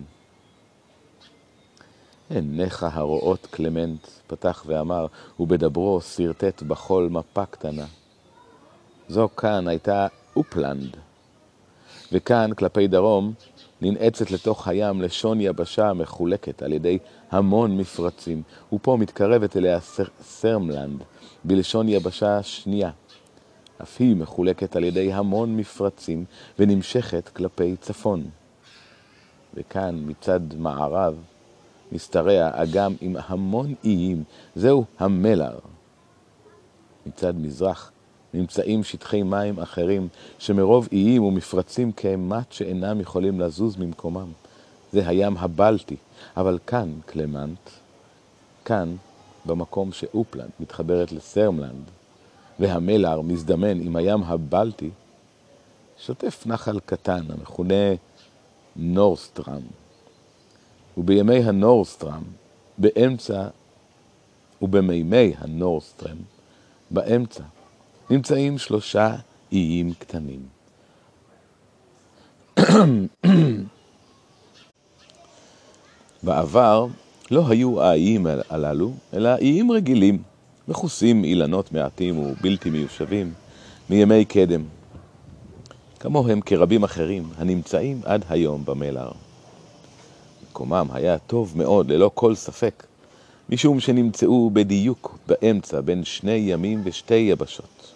עיניך 2.29 2.85
הרואות 2.91 3.47
קלמנט, 3.51 4.07
פתח 4.27 4.63
ואמר, 4.67 5.07
ובדברו 5.39 6.01
שרטט 6.01 6.63
בחול 6.63 7.09
מפה 7.09 7.45
קטנה. 7.45 7.85
זו 9.07 9.29
כאן 9.37 9.67
הייתה 9.67 10.07
אופלנד, 10.35 10.97
וכאן, 12.11 12.53
כלפי 12.53 12.87
דרום, 12.87 13.33
ננעצת 13.81 14.31
לתוך 14.31 14.67
הים 14.67 15.01
לשון 15.01 15.41
יבשה 15.41 15.93
מחולקת 15.93 16.63
על 16.63 16.73
ידי 16.73 16.97
המון 17.31 17.77
מפרצים, 17.77 18.43
ופה 18.73 18.97
מתקרבת 18.99 19.57
אליה 19.57 19.79
סר, 19.79 20.05
סרמלנד, 20.21 21.03
בלשון 21.45 21.89
יבשה 21.89 22.43
שנייה. 22.43 22.91
אף 23.81 23.95
היא 23.99 24.15
מחולקת 24.15 24.75
על 24.75 24.83
ידי 24.83 25.13
המון 25.13 25.57
מפרצים 25.57 26.25
ונמשכת 26.59 27.29
כלפי 27.29 27.75
צפון. 27.81 28.23
וכאן, 29.53 30.03
מצד 30.05 30.39
מערב, 30.57 31.15
משתרע 31.91 32.49
אגם 32.53 32.93
עם 33.01 33.15
המון 33.27 33.73
איים, 33.83 34.23
זהו 34.55 34.85
המלר. 34.99 35.59
מצד 37.05 37.35
מזרח 37.35 37.91
נמצאים 38.33 38.83
שטחי 38.83 39.23
מים 39.23 39.59
אחרים, 39.59 40.07
שמרוב 40.39 40.87
איים 40.91 41.23
ומפרצים 41.23 41.91
כמעט 41.91 42.51
שאינם 42.51 43.01
יכולים 43.01 43.39
לזוז 43.39 43.77
ממקומם. 43.77 44.31
זה 44.91 45.07
הים 45.07 45.37
הבלטי, 45.37 45.95
אבל 46.37 46.59
כאן, 46.67 46.93
קלמנט, 47.05 47.69
כאן, 48.65 48.95
במקום 49.45 49.91
שאופלנד 49.91 50.49
מתחברת 50.59 51.11
לסרמלנד, 51.11 51.91
והמלר 52.59 53.21
מזדמן 53.21 53.81
עם 53.81 53.95
הים 53.95 54.23
הבלטי, 54.23 54.89
שוטף 55.97 56.43
נחל 56.45 56.79
קטן 56.79 57.31
המכונה 57.31 57.93
נורסטרם. 58.75 59.61
ובמי 60.97 61.37
הנורסטרם, 61.37 62.23
באמצע, 62.77 63.47
ובמימי 64.61 65.33
הנורסטרם, 65.37 66.17
באמצע, 66.91 67.43
נמצאים 68.09 68.57
שלושה 68.57 69.15
איים 69.51 69.93
קטנים. 69.93 70.45
בעבר 76.23 76.87
לא 77.31 77.47
היו 77.49 77.81
האיים 77.81 78.27
הללו, 78.49 78.91
אלא 79.13 79.35
איים 79.35 79.71
רגילים, 79.71 80.21
מכוסים 80.67 81.23
אילנות 81.23 81.71
מעטים 81.71 82.19
ובלתי 82.19 82.69
מיושבים, 82.69 83.33
מימי 83.89 84.25
קדם. 84.25 84.63
כמוהם 85.99 86.41
כרבים 86.41 86.83
אחרים 86.83 87.29
הנמצאים 87.37 88.01
עד 88.05 88.25
היום 88.29 88.65
במלר. 88.65 89.11
מקומם 90.49 90.87
היה 90.93 91.17
טוב 91.17 91.53
מאוד, 91.55 91.91
ללא 91.91 92.11
כל 92.13 92.35
ספק, 92.35 92.83
משום 93.49 93.79
שנמצאו 93.79 94.49
בדיוק 94.53 95.17
באמצע 95.27 95.81
בין 95.81 96.03
שני 96.03 96.31
ימים 96.31 96.81
ושתי 96.83 97.15
יבשות. 97.15 97.93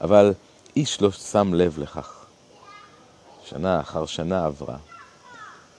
אבל 0.00 0.32
איש 0.76 1.02
לא 1.02 1.10
שם 1.10 1.54
לב 1.54 1.78
לכך. 1.78 2.24
שנה 3.44 3.80
אחר 3.80 4.06
שנה 4.06 4.46
עברה. 4.46 4.76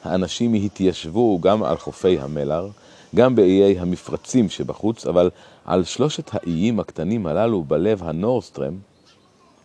האנשים 0.06 0.54
התיישבו 0.54 1.40
גם 1.42 1.64
על 1.64 1.78
חופי 1.78 2.20
המלר, 2.20 2.70
גם 3.16 3.36
באיי 3.36 3.80
המפרצים 3.80 4.50
שבחוץ, 4.50 5.08
אבל 5.08 5.30
על 5.66 5.84
שלושת 5.84 6.30
האיים 6.34 6.80
הקטנים 6.80 7.28
הללו 7.28 7.64
בלב 7.64 8.04
הנורסטרם 8.04 8.78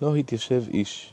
לא 0.02 0.16
התיישב 0.16 0.64
איש. 0.73 1.12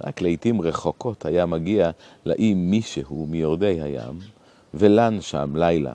רק 0.00 0.20
לעתים 0.20 0.60
רחוקות 0.60 1.26
היה 1.26 1.46
מגיע 1.46 1.90
לאי 2.26 2.54
מישהו 2.54 3.26
מיורדי 3.30 3.80
הים, 3.82 4.18
ולן 4.74 5.20
שם 5.20 5.56
לילה. 5.56 5.94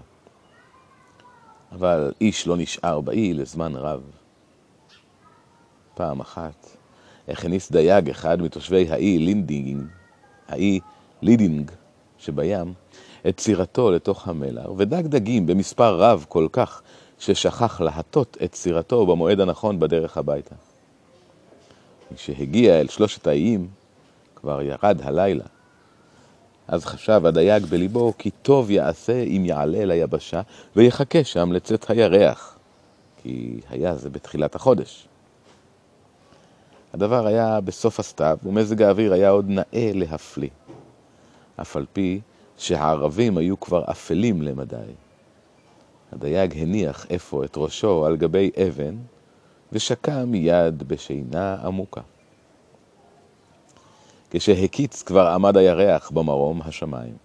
אבל 1.72 2.12
איש 2.22 2.48
לא 2.48 2.57
נשאר 2.57 3.01
באי 3.01 3.33
לזמן 3.33 3.75
רב. 3.75 4.01
פעם 5.93 6.19
אחת 6.19 6.77
הכניס 7.27 7.72
דייג 7.72 8.10
אחד 8.10 8.41
מתושבי 8.41 8.89
האי 8.89 9.19
לינדינג, 9.19 9.81
האי 10.48 10.79
לידינג 11.22 11.72
שבים, 12.25 12.74
את 13.27 13.39
סירתו 13.39 13.92
לתוך 13.92 14.27
המלר, 14.27 14.74
ודג 14.77 15.08
דגים 15.08 15.46
במספר 15.46 15.96
רב 16.00 16.25
כל 16.30 16.48
כך, 16.51 16.82
ששכח 17.20 17.82
להטות 17.82 18.38
את 18.44 18.56
סירתו 18.56 19.06
במועד 19.06 19.39
הנכון 19.39 19.80
בדרך 19.80 20.18
הביתה. 20.18 20.56
כשהגיע 22.15 22.80
אל 22.80 22.88
שלושת 22.88 23.27
האיים, 23.27 23.68
כבר 24.36 24.62
ירד 24.62 25.01
הלילה. 25.03 25.44
אז 26.68 26.86
חשב 26.86 27.25
הדייג 27.25 27.65
בליבו 27.65 28.13
כי 28.18 28.32
טוב 28.42 28.72
יעשה 28.72 29.24
אם 29.24 29.44
יעלה 29.46 29.86
ליבשה 29.86 30.42
ויחכה 30.75 31.24
שם 31.24 31.51
לצאת 31.51 31.89
הירח, 31.89 32.58
כי 33.22 33.60
היה 33.70 33.96
זה 33.96 34.10
בתחילת 34.10 34.56
החודש. 34.56 35.08
הדבר 36.94 37.27
היה 37.27 37.62
בסוף 37.62 38.00
הסתיו, 38.00 38.38
ומזג 38.44 38.82
האוויר 38.82 39.13
היה 39.13 39.30
עוד 39.30 39.46
נאה 39.50 39.92
להפליא. 39.94 40.50
אף 41.62 41.75
על 41.75 41.86
פי 41.93 42.22
שהערבים 42.57 43.38
היו 43.38 43.60
כבר 43.60 43.83
אפלים 43.91 44.41
למדי. 44.41 44.93
הדייג 46.12 46.57
הניח 46.57 47.05
אפוא 47.15 47.45
את 47.45 47.57
ראשו 47.57 48.05
על 48.05 48.17
גבי 48.17 48.51
אבן, 48.67 48.95
ושקע 49.72 50.25
מיד 50.25 50.83
בשינה 50.83 51.55
עמוקה. 51.63 52.01
כשהקיץ 54.31 55.01
כבר 55.03 55.27
עמד 55.27 55.57
הירח 55.57 56.10
במרום 56.10 56.62
השמיים, 56.62 57.15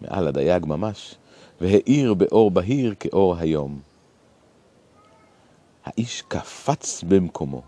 מעל 0.00 0.28
הדייג 0.28 0.66
ממש, 0.66 1.14
והאיר 1.60 2.14
באור 2.14 2.50
בהיר 2.50 2.94
כאור 3.00 3.36
היום. 3.36 3.80
האיש 5.84 6.22
קפץ 6.28 7.04
במקומו. 7.08 7.62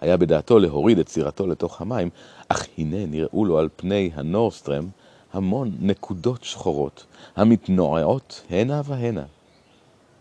היה 0.00 0.16
בדעתו 0.16 0.58
להוריד 0.58 0.98
את 0.98 1.08
סירתו 1.08 1.46
לתוך 1.46 1.80
המים, 1.80 2.08
אך 2.48 2.66
הנה 2.78 3.06
נראו 3.06 3.44
לו 3.44 3.58
על 3.58 3.68
פני 3.76 4.10
הנורסטרם 4.14 4.88
המון 5.32 5.70
נקודות 5.80 6.44
שחורות, 6.44 7.06
המתנועעות 7.36 8.42
הנה 8.50 8.82
והנה. 8.84 9.24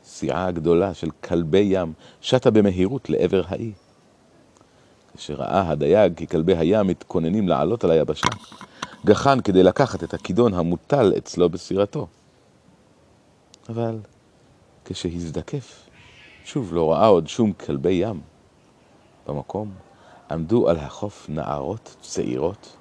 סיעה 0.03 0.51
גדולה 0.51 0.93
של 0.93 1.09
כלבי 1.23 1.67
ים 1.69 1.93
שטה 2.21 2.51
במהירות 2.51 3.09
לעבר 3.09 3.43
האי. 3.47 3.71
כשראה 5.17 5.69
הדייג 5.69 6.13
כי 6.17 6.27
כלבי 6.27 6.57
הים 6.57 6.87
מתכוננים 6.87 7.47
לעלות 7.47 7.83
על 7.83 7.91
היבשה, 7.91 8.27
גחן 9.05 9.41
כדי 9.41 9.63
לקחת 9.63 10.03
את 10.03 10.13
הכידון 10.13 10.53
המוטל 10.53 11.13
אצלו 11.17 11.49
בסירתו. 11.49 12.07
אבל 13.69 13.99
כשהזדקף, 14.85 15.89
שוב 16.45 16.73
לא 16.73 16.91
ראה 16.91 17.07
עוד 17.07 17.27
שום 17.27 17.53
כלבי 17.53 17.91
ים. 17.91 18.21
במקום 19.27 19.71
עמדו 20.31 20.69
על 20.69 20.77
החוף 20.77 21.29
נערות 21.29 21.95
צעירות, 22.01 22.77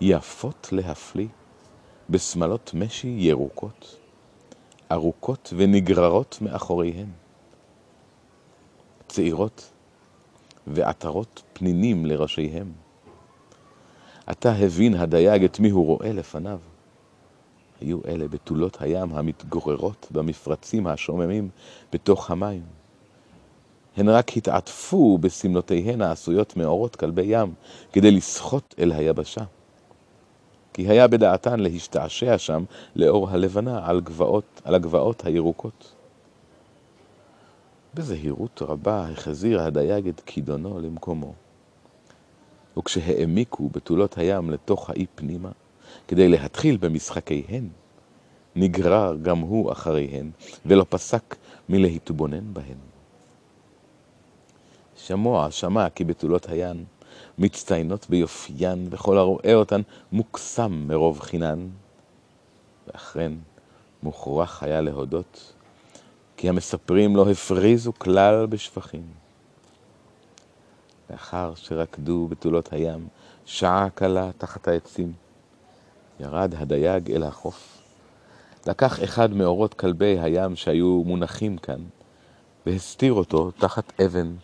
יפות 0.00 0.68
להפליא, 0.72 1.28
בשמלות 2.10 2.70
משי 2.74 3.08
ירוקות, 3.18 3.96
ארוכות 4.92 5.52
ונגררות 5.56 6.38
מאחוריהן. 6.40 7.08
צעירות 9.08 9.70
ועטרות 10.66 11.42
פנינים 11.52 12.06
לראשיהם. 12.06 12.72
עתה 14.26 14.52
הבין 14.52 14.94
הדייג 14.94 15.44
את 15.44 15.60
מי 15.60 15.70
הוא 15.70 15.86
רואה 15.86 16.12
לפניו. 16.12 16.58
היו 17.80 18.00
אלה 18.08 18.28
בתולות 18.28 18.82
הים 18.82 19.14
המתגוררות 19.14 20.08
במפרצים 20.10 20.86
השוממים 20.86 21.48
בתוך 21.92 22.30
המים. 22.30 22.79
הן 24.00 24.08
רק 24.08 24.36
התעטפו 24.36 25.18
בסמלותיהן 25.18 26.02
העשויות 26.02 26.56
מאורות 26.56 26.96
כלבי 26.96 27.22
ים 27.26 27.54
כדי 27.92 28.10
לסחוט 28.10 28.74
אל 28.78 28.92
היבשה. 28.92 29.44
כי 30.72 30.88
היה 30.88 31.08
בדעתן 31.08 31.60
להשתעשע 31.60 32.38
שם 32.38 32.64
לאור 32.96 33.30
הלבנה 33.30 33.86
על, 33.86 34.00
גבעות, 34.00 34.60
על 34.64 34.74
הגבעות 34.74 35.26
הירוקות. 35.26 35.94
בזהירות 37.94 38.62
רבה 38.62 39.08
החזיר 39.08 39.62
הדייג 39.62 40.08
את 40.08 40.20
כידונו 40.26 40.80
למקומו. 40.80 41.32
וכשהעמיקו 42.78 43.68
בתולות 43.68 44.18
הים 44.18 44.50
לתוך 44.50 44.90
האי 44.90 45.06
פנימה, 45.14 45.50
כדי 46.08 46.28
להתחיל 46.28 46.76
במשחקיהן, 46.76 47.68
נגרר 48.56 49.16
גם 49.22 49.38
הוא 49.38 49.72
אחריהן, 49.72 50.30
ולא 50.66 50.86
פסק 50.88 51.36
מלהתבונן 51.68 52.54
בהן. 52.54 52.89
שמוע 55.10 55.50
שמע 55.50 55.90
כי 55.90 56.04
בתולות 56.04 56.48
הים 56.48 56.84
מצטיינות 57.38 58.06
ביופיין, 58.10 58.88
וכל 58.90 59.18
הרואה 59.18 59.54
אותן 59.54 59.80
מוקסם 60.12 60.84
מרוב 60.88 61.20
חינן. 61.20 61.68
ואכן, 62.86 63.32
מוכרח 64.02 64.62
היה 64.62 64.80
להודות, 64.80 65.52
כי 66.36 66.48
המספרים 66.48 67.16
לא 67.16 67.30
הפריזו 67.30 67.92
כלל 67.98 68.46
בשפחים. 68.46 69.02
לאחר 71.10 71.52
שרקדו 71.54 72.26
בתולות 72.30 72.72
הים 72.72 73.08
שעה 73.44 73.88
קלה 73.94 74.30
תחת 74.38 74.68
העצים, 74.68 75.12
ירד 76.20 76.54
הדייג 76.54 77.10
אל 77.10 77.22
החוף, 77.22 77.82
לקח 78.66 79.04
אחד 79.04 79.32
מאורות 79.32 79.74
כלבי 79.74 80.18
הים 80.20 80.56
שהיו 80.56 81.02
מונחים 81.06 81.58
כאן, 81.58 81.80
והסתיר 82.66 83.12
אותו 83.12 83.50
תחת 83.50 84.00
אבן. 84.00 84.34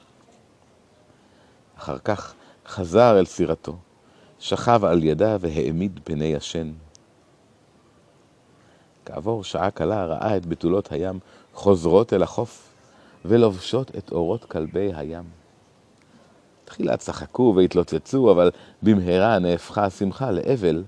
אחר 1.79 1.99
כך 1.99 2.35
חזר 2.67 3.19
אל 3.19 3.25
סירתו, 3.25 3.77
שכב 4.39 4.85
על 4.85 5.05
ידה 5.05 5.37
והעמיד 5.41 6.01
פני 6.05 6.25
ישן. 6.25 6.73
כעבור 9.05 9.45
שעה 9.45 9.71
קלה 9.71 10.05
ראה 10.05 10.37
את 10.37 10.47
בתולות 10.47 10.93
הים 10.93 11.19
חוזרות 11.55 12.13
אל 12.13 12.23
החוף 12.23 12.73
ולובשות 13.25 13.97
את 13.99 14.13
אורות 14.13 14.45
כלבי 14.45 14.93
הים. 14.95 15.25
תחילה 16.65 16.97
צחקו 16.97 17.55
והתלוצצו, 17.57 18.31
אבל 18.31 18.51
במהרה 18.83 19.39
נהפכה 19.39 19.85
השמחה 19.85 20.31
לאבל, 20.31 20.85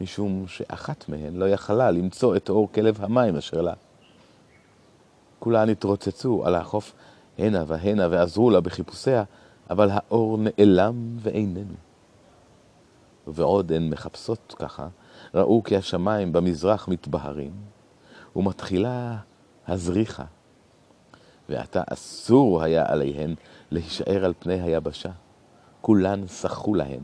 משום 0.00 0.44
שאחת 0.46 1.08
מהן 1.08 1.36
לא 1.36 1.48
יכלה 1.48 1.90
למצוא 1.90 2.36
את 2.36 2.48
אור 2.50 2.68
כלב 2.72 2.98
המים 3.00 3.36
אשר 3.36 3.60
לה. 3.60 3.74
כולן 5.38 5.68
התרוצצו 5.68 6.46
על 6.46 6.54
החוף 6.54 6.92
הנה 7.38 7.64
והנה 7.66 8.06
ועזרו 8.10 8.50
לה 8.50 8.60
בחיפושיה, 8.60 9.24
אבל 9.70 9.88
האור 9.92 10.38
נעלם 10.38 11.16
ואיננו. 11.20 11.74
ובעוד 13.26 13.72
הן 13.72 13.90
מחפשות 13.90 14.54
ככה, 14.58 14.88
ראו 15.34 15.62
כי 15.62 15.76
השמיים 15.76 16.32
במזרח 16.32 16.88
מתבהרים, 16.88 17.52
ומתחילה 18.36 19.16
הזריחה. 19.66 20.24
ועתה 21.48 21.82
אסור 21.86 22.62
היה 22.62 22.84
עליהן 22.88 23.34
להישאר 23.70 24.24
על 24.24 24.34
פני 24.38 24.60
היבשה. 24.60 25.10
כולן 25.80 26.26
שחו 26.26 26.74
להן, 26.74 27.02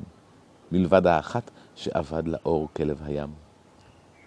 מלבד 0.73 1.07
האחת 1.07 1.51
שאבד 1.75 2.29
לאור 2.29 2.69
כלב 2.77 3.03
הים. 3.05 3.31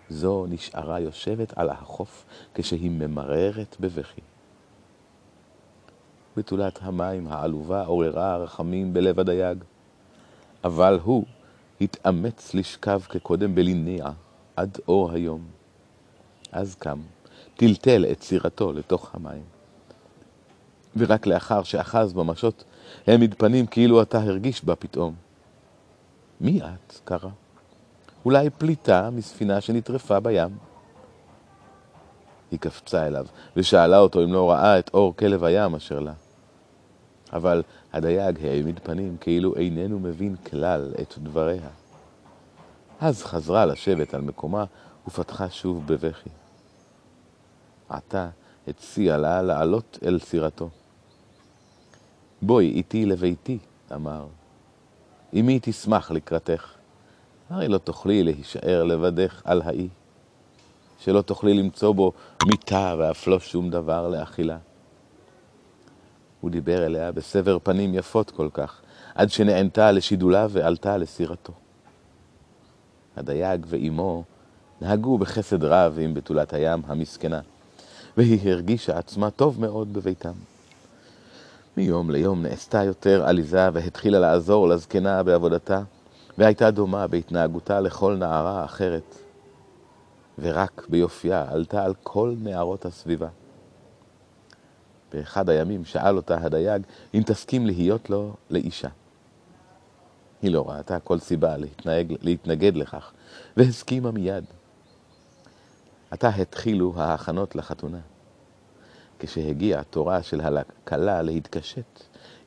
זו 0.09 0.45
נשארה 0.49 0.99
יושבת 0.99 1.57
על 1.57 1.69
החוף 1.69 2.25
כשהיא 2.53 2.91
ממררת 2.91 3.75
בבכי. 3.79 4.21
בתולת 6.37 6.79
המים 6.81 7.27
העלובה 7.27 7.85
עוררה 7.85 8.37
רחמים 8.37 8.93
בלב 8.93 9.19
הדייג, 9.19 9.57
אבל 10.63 10.99
הוא 11.03 11.25
התאמץ 11.81 12.53
לשכב 12.53 13.01
כקודם 13.09 13.55
בליניע 13.55 14.09
עד 14.55 14.77
אור 14.87 15.11
היום. 15.11 15.41
אז 16.51 16.75
קם, 16.75 16.99
טלטל 17.55 18.05
את 18.11 18.21
סירתו 18.21 18.73
לתוך 18.73 19.15
המים. 19.15 19.43
ורק 20.97 21.27
לאחר 21.27 21.63
שאחז 21.63 22.13
במשות, 22.13 22.63
העמיד 23.07 23.35
פנים 23.37 23.65
כאילו 23.65 24.01
אתה 24.01 24.21
הרגיש 24.21 24.65
בה 24.65 24.75
פתאום. 24.75 25.15
מי 26.41 26.61
את? 26.61 26.99
קרא. 27.03 27.29
אולי 28.25 28.49
פליטה 28.49 29.09
מספינה 29.09 29.61
שנטרפה 29.61 30.19
בים. 30.19 30.57
היא 32.51 32.59
קפצה 32.59 33.07
אליו 33.07 33.25
ושאלה 33.55 33.97
אותו 33.97 34.23
אם 34.23 34.33
לא 34.33 34.51
ראה 34.51 34.79
את 34.79 34.89
אור 34.93 35.15
כלב 35.15 35.43
הים 35.43 35.75
אשר 35.75 35.99
לה. 35.99 36.13
אבל 37.33 37.63
הדייג 37.93 38.45
העמיד 38.45 38.79
פנים 38.83 39.17
כאילו 39.17 39.55
איננו 39.55 39.99
מבין 39.99 40.35
כלל 40.35 40.93
את 41.01 41.13
דבריה. 41.17 41.69
אז 42.99 43.23
חזרה 43.23 43.65
לשבת 43.65 44.13
על 44.13 44.21
מקומה 44.21 44.65
ופתחה 45.07 45.49
שוב 45.49 45.87
בבכי. 45.87 46.29
עתה 47.89 48.29
הציע 48.67 49.17
לה 49.17 49.41
לעלות 49.41 49.99
אל 50.05 50.19
סירתו. 50.19 50.69
בואי 52.41 52.65
איתי 52.65 53.05
לביתי, 53.05 53.57
אמר. 53.93 54.27
אמי 55.33 55.59
תשמח 55.61 56.11
לקראתך, 56.11 56.73
הרי 57.49 57.67
לא 57.67 57.77
תוכלי 57.77 58.23
להישאר 58.23 58.83
לבדך 58.83 59.41
על 59.45 59.61
האי, 59.65 59.87
שלא 60.99 61.21
תוכלי 61.21 61.53
למצוא 61.53 61.91
בו 61.91 62.11
מיטה 62.45 62.95
ואף 62.97 63.27
לא 63.27 63.39
שום 63.39 63.69
דבר 63.69 64.07
לאכילה. 64.07 64.57
הוא 66.47 66.51
דיבר 66.51 66.85
אליה 66.85 67.11
בסבר 67.11 67.57
פנים 67.63 67.93
יפות 67.93 68.31
כל 68.31 68.49
כך, 68.53 68.81
עד 69.15 69.31
שנענתה 69.31 69.91
לשידולה 69.91 70.47
ועלתה 70.49 70.97
לסירתו. 70.97 71.53
הדייג 73.17 73.65
ואימו 73.69 74.23
נהגו 74.81 75.17
בחסד 75.17 75.63
רב 75.63 75.97
עם 76.01 76.13
בתולת 76.13 76.53
הים 76.53 76.81
המסכנה, 76.87 77.39
והיא 78.17 78.51
הרגישה 78.51 78.97
עצמה 78.97 79.29
טוב 79.29 79.61
מאוד 79.61 79.93
בביתם. 79.93 80.31
מיום 81.77 82.11
ליום 82.11 82.41
נעשתה 82.41 82.83
יותר 82.83 83.27
עליזה 83.27 83.69
והתחילה 83.73 84.19
לעזור 84.19 84.67
לזקנה 84.67 85.23
בעבודתה, 85.23 85.81
והייתה 86.37 86.71
דומה 86.71 87.07
בהתנהגותה 87.07 87.79
לכל 87.79 88.15
נערה 88.15 88.65
אחרת, 88.65 89.15
ורק 90.39 90.87
ביופייה 90.89 91.45
עלתה 91.49 91.83
על 91.83 91.93
כל 92.03 92.33
נערות 92.41 92.85
הסביבה. 92.85 93.27
באחד 95.13 95.49
הימים 95.49 95.85
שאל 95.85 96.17
אותה 96.17 96.37
הדייג 96.41 96.81
אם 97.13 97.21
תסכים 97.25 97.65
להיות 97.65 98.09
לו 98.09 98.35
לאישה. 98.49 98.89
היא 100.41 100.51
לא 100.51 100.69
ראתה 100.69 100.99
כל 100.99 101.19
סיבה 101.19 101.57
להתנהג, 101.57 102.13
להתנגד 102.21 102.75
לכך, 102.75 103.11
והסכימה 103.57 104.11
מיד. 104.11 104.43
עתה 106.11 106.29
התחילו 106.29 106.93
ההכנות 106.97 107.55
לחתונה. 107.55 107.99
כשהגיע 109.19 109.83
תורה 109.83 110.23
של 110.23 110.41
הכלה 110.41 111.21
להתקשט, 111.21 112.03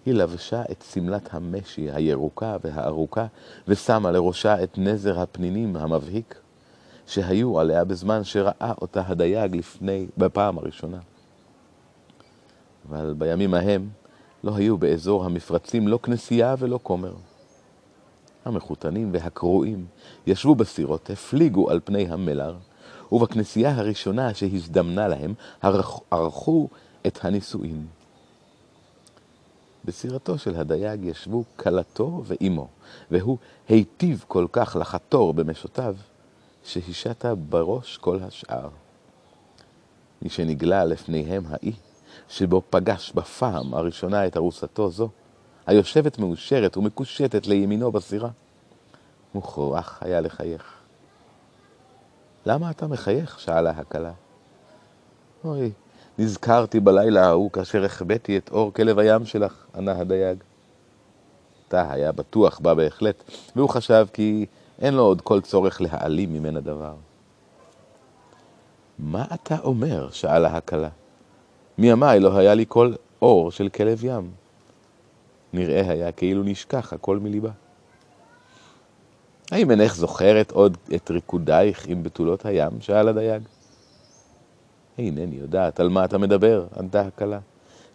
היא 0.06 0.14
לבשה 0.14 0.62
את 0.70 0.84
שמלת 0.92 1.28
המשי 1.34 1.90
הירוקה 1.90 2.56
והארוכה, 2.64 3.26
ושמה 3.68 4.10
לראשה 4.10 4.62
את 4.62 4.78
נזר 4.78 5.20
הפנינים 5.20 5.76
המבהיק, 5.76 6.40
שהיו 7.06 7.60
עליה 7.60 7.84
בזמן 7.84 8.24
שראה 8.24 8.72
אותה 8.80 9.02
הדייג 9.06 9.56
לפני, 9.56 10.06
בפעם 10.18 10.58
הראשונה. 10.58 10.98
אבל 12.88 13.14
בימים 13.18 13.54
ההם 13.54 13.88
לא 14.44 14.56
היו 14.56 14.78
באזור 14.78 15.24
המפרצים 15.24 15.88
לא 15.88 15.98
כנסייה 16.02 16.54
ולא 16.58 16.80
כומר. 16.82 17.14
המחותנים 18.44 19.10
והקרועים 19.12 19.86
ישבו 20.26 20.54
בסירות, 20.54 21.10
הפליגו 21.10 21.70
על 21.70 21.80
פני 21.84 22.08
המלר, 22.08 22.56
ובכנסייה 23.12 23.76
הראשונה 23.76 24.34
שהזדמנה 24.34 25.08
להם 25.08 25.34
ערכו 26.10 26.68
את 27.06 27.18
הנישואין. 27.22 27.86
בסירתו 29.84 30.38
של 30.38 30.56
הדייג 30.56 31.04
ישבו 31.04 31.44
כלתו 31.56 32.22
ואימו, 32.26 32.68
והוא 33.10 33.38
היטיב 33.68 34.24
כל 34.28 34.46
כך 34.52 34.76
לחתור 34.80 35.34
במשותיו, 35.34 35.96
שהשתה 36.64 37.34
בראש 37.34 37.96
כל 37.96 38.18
השאר. 38.22 38.68
מי 40.22 40.28
שנגלה 40.28 40.84
לפניהם 40.84 41.42
האי, 41.48 41.72
שבו 42.30 42.62
פגש 42.70 43.12
בפעם 43.12 43.74
הראשונה 43.74 44.26
את 44.26 44.36
ארוסתו 44.36 44.90
זו, 44.90 45.08
היושבת 45.66 46.18
מאושרת 46.18 46.76
ומקושטת 46.76 47.46
לימינו 47.46 47.92
בסירה, 47.92 48.28
מוכרח 49.34 49.98
היה 50.00 50.20
לחייך. 50.20 50.74
למה 52.46 52.70
אתה 52.70 52.86
מחייך? 52.86 53.40
שאלה 53.40 53.70
הכלה. 53.70 54.12
אוי, 55.44 55.72
נזכרתי 56.18 56.80
בלילה 56.80 57.26
ההוא 57.26 57.50
כאשר 57.50 57.84
החבאתי 57.84 58.38
את 58.38 58.50
אור 58.52 58.72
כלב 58.72 58.98
הים 58.98 59.26
שלך, 59.26 59.64
ענה 59.74 59.92
הדייג. 59.92 60.38
תא 61.68 61.86
היה 61.90 62.12
בטוח 62.12 62.58
בה 62.58 62.74
בהחלט, 62.74 63.24
והוא 63.56 63.68
חשב 63.68 64.06
כי 64.12 64.46
אין 64.78 64.94
לו 64.94 65.02
עוד 65.02 65.20
כל 65.20 65.40
צורך 65.40 65.80
להעלים 65.80 66.32
ממנה 66.32 66.60
דבר. 66.60 66.94
מה 68.98 69.24
אתה 69.34 69.58
אומר? 69.58 70.10
שאלה 70.10 70.56
הכלה. 70.56 70.88
מימיי 71.80 72.20
לא 72.20 72.36
היה 72.36 72.54
לי 72.54 72.64
כל 72.68 72.92
אור 73.22 73.50
של 73.50 73.68
כלב 73.68 74.04
ים. 74.04 74.30
נראה 75.52 75.90
היה 75.90 76.12
כאילו 76.12 76.42
נשכח 76.42 76.92
הכל 76.92 77.18
מליבה. 77.18 77.50
האם 79.50 79.70
אינך 79.70 79.94
זוכרת 79.94 80.50
עוד 80.50 80.76
את 80.94 81.10
ריקודייך 81.10 81.86
עם 81.86 82.02
בתולות 82.02 82.46
הים? 82.46 82.80
שאל 82.80 83.08
הדייג. 83.08 83.42
אינני 84.98 85.36
יודעת 85.36 85.80
על 85.80 85.88
מה 85.88 86.04
אתה 86.04 86.18
מדבר, 86.18 86.66
ענתה 86.78 87.00
הכלה. 87.00 87.38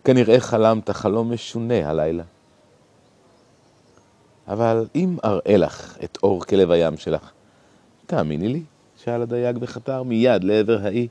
כנראה 0.04 0.40
חלמת 0.40 0.90
חלום 0.90 1.34
משונה 1.34 1.90
הלילה. 1.90 2.24
אבל 4.48 4.86
אם 4.96 5.18
אראה 5.26 5.58
לך 5.58 5.98
את 6.04 6.18
אור 6.24 6.46
כלב 6.46 6.72
הים 6.72 6.98
שלך, 6.98 7.32
תאמיני 8.06 8.48
לי, 8.48 8.64
שאל 9.04 9.22
הדייג 9.22 9.58
בחתר 9.58 10.04
מיד 10.04 10.44
לעבר 10.44 10.80
האי. 10.84 11.08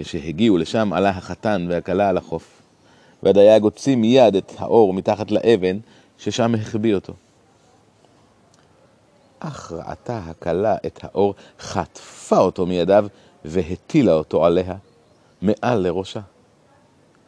כשהגיעו 0.00 0.58
לשם 0.58 0.92
עלה 0.92 1.08
החתן 1.08 1.66
והכלה 1.68 2.08
על 2.08 2.16
החוף, 2.16 2.62
והדייג 3.22 3.62
הוציא 3.62 3.96
מיד 3.96 4.36
את 4.36 4.52
האור 4.58 4.92
מתחת 4.92 5.30
לאבן 5.30 5.78
ששם 6.18 6.54
החביא 6.54 6.94
אותו. 6.94 7.12
אך 9.38 9.72
ראתה 9.72 10.18
הכלה 10.18 10.76
את 10.86 11.00
האור, 11.02 11.34
חטפה 11.60 12.38
אותו 12.38 12.66
מידיו 12.66 13.06
והטילה 13.44 14.12
אותו 14.12 14.44
עליה, 14.44 14.74
מעל 15.42 15.78
לראשה. 15.78 16.20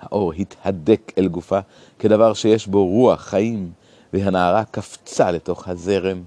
האור 0.01 0.33
התהדק 0.33 1.13
אל 1.19 1.29
גופה 1.29 1.59
כדבר 1.99 2.35
שיש 2.35 2.67
בו 2.67 2.87
רוח 2.87 3.21
חיים, 3.21 3.73
והנערה 4.13 4.65
קפצה 4.65 5.31
לתוך 5.31 5.69
הזרם. 5.69 6.23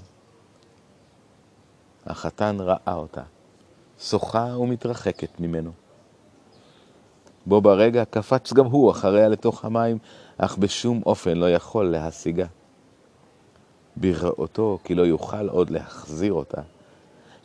החתן 2.06 2.58
ראה 2.60 2.94
אותה, 2.94 3.22
שוחה 4.00 4.58
ומתרחקת 4.60 5.40
ממנו. 5.40 5.85
בו 7.46 7.62
ברגע 7.62 8.06
קפץ 8.06 8.54
גם 8.54 8.66
הוא 8.66 8.92
אחריה 8.92 9.28
לתוך 9.28 9.66
המים, 9.66 9.98
אך 10.38 10.58
בשום 10.58 11.02
אופן 11.06 11.38
לא 11.38 11.50
יכול 11.50 11.86
להשיגה. 11.86 12.46
בראותו 13.96 14.80
כי 14.84 14.96
לא 14.96 15.02
יוכל 15.02 15.50
עוד 15.50 15.70
להחזיר 15.70 16.34
אותה, 16.34 16.62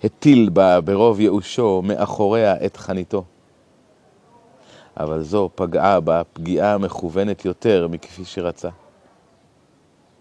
הטיל 0.05 0.49
בה 0.49 0.81
ברוב 0.81 1.21
ייאושו 1.21 1.83
מאחוריה 1.83 2.67
את 2.67 2.77
חניתו. 2.77 3.25
אבל 4.97 5.23
זו 5.23 5.51
פגעה 5.55 6.01
בה 6.01 6.23
פגיעה 6.33 6.79
מכוונת 6.79 7.45
יותר 7.45 7.89
מכפי 7.91 8.25
שרצה. 8.25 8.69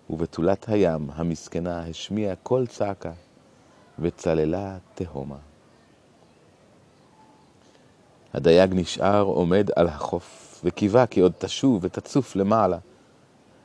ובתולת 0.10 0.70
הים 0.70 1.08
המסכנה 1.16 1.80
השמיעה 1.80 2.36
קול 2.36 2.68
צעקה 2.68 3.12
וצללה 4.00 4.78
תהומה. 4.96 5.49
הדייג 8.34 8.74
נשאר 8.74 9.22
עומד 9.22 9.70
על 9.76 9.88
החוף, 9.88 10.62
וקיווה 10.64 11.08
כי 11.08 11.20
עוד 11.20 11.32
תשוב 11.38 11.80
ותצוף 11.82 12.36
למעלה. 12.36 12.78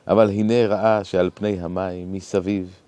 אבל 0.07 0.29
הנה 0.29 0.67
ראה 0.67 1.03
שעל 1.03 1.29
פני 1.33 1.59
המים 1.61 2.13
מסביב 2.13 2.79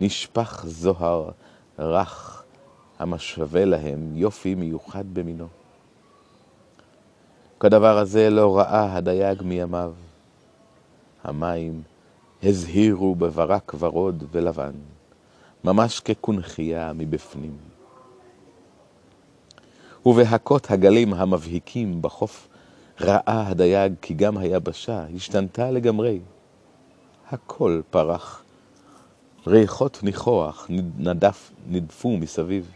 נשפך 0.00 0.64
זוהר 0.66 1.30
רך 1.78 2.42
המשווה 2.98 3.64
להם 3.64 4.12
יופי 4.14 4.54
מיוחד 4.54 5.04
במינו. 5.12 5.46
כדבר 7.60 7.98
הזה 7.98 8.30
לא 8.30 8.58
ראה 8.58 8.96
הדייג 8.96 9.42
מימיו. 9.42 9.92
המים 11.24 11.82
הזהירו 12.42 13.14
בברק 13.14 13.72
ורוד 13.78 14.24
ולבן, 14.32 14.72
ממש 15.64 16.00
כקונכייה 16.00 16.92
מבפנים. 16.94 17.69
ובהכות 20.06 20.70
הגלים 20.70 21.14
המבהיקים 21.14 22.02
בחוף 22.02 22.48
ראה 23.00 23.48
הדייג 23.48 23.92
כי 24.02 24.14
גם 24.14 24.36
היבשה 24.36 25.04
השתנתה 25.16 25.70
לגמרי. 25.70 26.20
הכל 27.30 27.80
פרח. 27.90 28.42
ריחות 29.46 30.02
ניחוח 30.02 30.66
נדף, 30.98 31.50
נדפו 31.68 32.16
מסביב. 32.16 32.70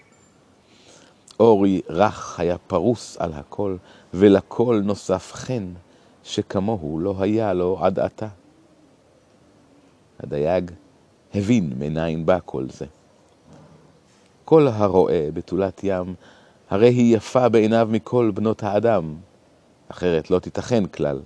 אורי 1.40 1.80
רך 1.88 2.40
היה 2.40 2.58
פרוס 2.58 3.16
על 3.16 3.32
הכל, 3.32 3.76
ולכל 4.14 4.80
נוסף 4.84 5.32
חן, 5.32 5.72
שכמוהו 6.24 6.98
לא 6.98 7.14
היה 7.18 7.52
לו 7.52 7.78
עד 7.80 7.98
עתה. 7.98 8.28
הדייג 10.20 10.70
הבין 11.34 11.72
מניין 11.78 12.26
בא 12.26 12.38
כל 12.44 12.66
זה. 12.70 12.87
כל 14.44 14.68
הרואה 14.68 15.28
בתולת 15.34 15.80
ים, 15.84 16.14
הרי 16.74 16.88
היא 16.88 17.16
יפה 17.16 17.48
בעיניו 17.48 17.88
מכל 17.90 18.30
בנות 18.34 18.62
האדם, 18.62 19.14
אחרת 19.88 20.30
לא 20.30 20.38
תיתכן 20.38 20.87
כלל. 20.87 21.20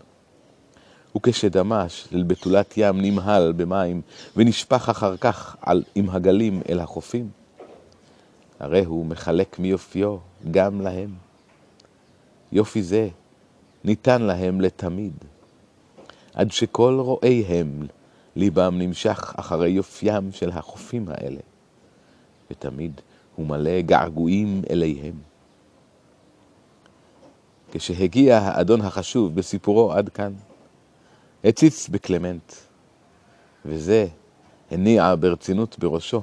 וכשדמש 1.16 2.08
אל 2.14 2.22
בתולת 2.22 2.74
ים 2.76 3.00
נמהל 3.00 3.52
במים, 3.56 4.00
ונשפך 4.36 4.88
אחר 4.88 5.16
כך 5.16 5.56
על, 5.60 5.84
עם 5.94 6.10
הגלים 6.10 6.62
אל 6.68 6.80
החופים, 6.80 7.28
הרי 8.60 8.84
הוא 8.84 9.06
מחלק 9.06 9.58
מיופיו 9.58 10.16
גם 10.50 10.80
להם. 10.80 11.14
יופי 12.52 12.82
זה 12.82 13.08
ניתן 13.84 14.22
להם 14.22 14.60
לתמיד, 14.60 15.14
עד 16.34 16.52
שכל 16.52 16.98
רואיהם 17.00 17.86
ליבם 18.36 18.74
נמשך 18.78 19.34
אחרי 19.36 19.70
יופיים 19.70 20.32
של 20.32 20.50
החופים 20.50 21.08
האלה, 21.08 21.40
ותמיד 22.50 23.00
הוא 23.36 23.46
מלא 23.46 23.80
געגועים 23.80 24.62
אליהם. 24.70 25.27
כשהגיע 27.70 28.38
האדון 28.38 28.80
החשוב 28.80 29.34
בסיפורו 29.34 29.92
עד 29.92 30.08
כאן, 30.08 30.32
הציץ 31.44 31.88
בקלמנט, 31.88 32.52
וזה 33.64 34.06
הניע 34.70 35.14
ברצינות 35.20 35.78
בראשו, 35.78 36.22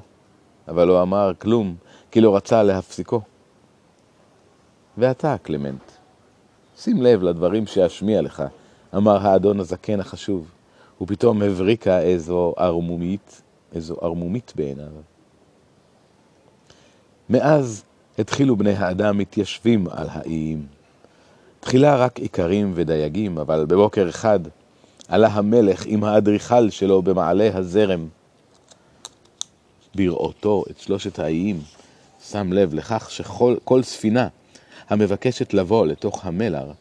אבל 0.68 0.88
לא 0.88 1.02
אמר 1.02 1.32
כלום, 1.40 1.76
כי 2.12 2.22
לא 2.22 2.36
רצה 2.36 2.64
להפסיקו. 2.64 3.22
ואתה, 4.98 5.38
קלמנט, 5.38 5.92
שים 6.78 7.02
לב 7.02 7.24
לדברים 7.24 7.68
שאשמיע 7.68 8.22
לך, 8.22 8.44
אמר 8.96 9.28
האדון 9.28 9.60
הזקן 9.60 10.00
החשוב, 10.00 10.52
ופתאום 11.02 11.42
הבריקה 11.42 12.00
איזו 12.00 12.54
ערמומית, 12.58 13.42
איזו 13.76 13.96
ערמומית 14.02 14.54
בעיניו. 14.56 14.92
מאז 17.30 17.84
התחילו 18.20 18.56
בני 18.56 18.74
האדם 18.74 19.18
מתיישבים 19.18 19.88
על 19.92 20.08
האיים. 20.10 20.66
תחילה 21.66 21.96
רק 21.96 22.20
איכרים 22.20 22.72
ודייגים, 22.76 23.38
אבל 23.38 23.66
בבוקר 23.66 24.10
אחד 24.10 24.40
עלה 25.08 25.28
המלך 25.28 25.86
עם 25.86 26.04
האדריכל 26.04 26.70
שלו 26.70 27.02
במעלה 27.02 27.50
הזרם. 27.54 28.08
בראותו 29.96 30.64
את 30.70 30.80
שלושת 30.80 31.20
האיים, 31.20 31.62
שם 32.30 32.54
לב 32.54 32.74
לכך 32.74 33.12
שכל 33.12 33.84
ספינה 33.84 34.28
המבקשת 34.90 35.54
לבוא 35.54 35.88
לתוך 35.88 36.26
המלר, 36.26 36.72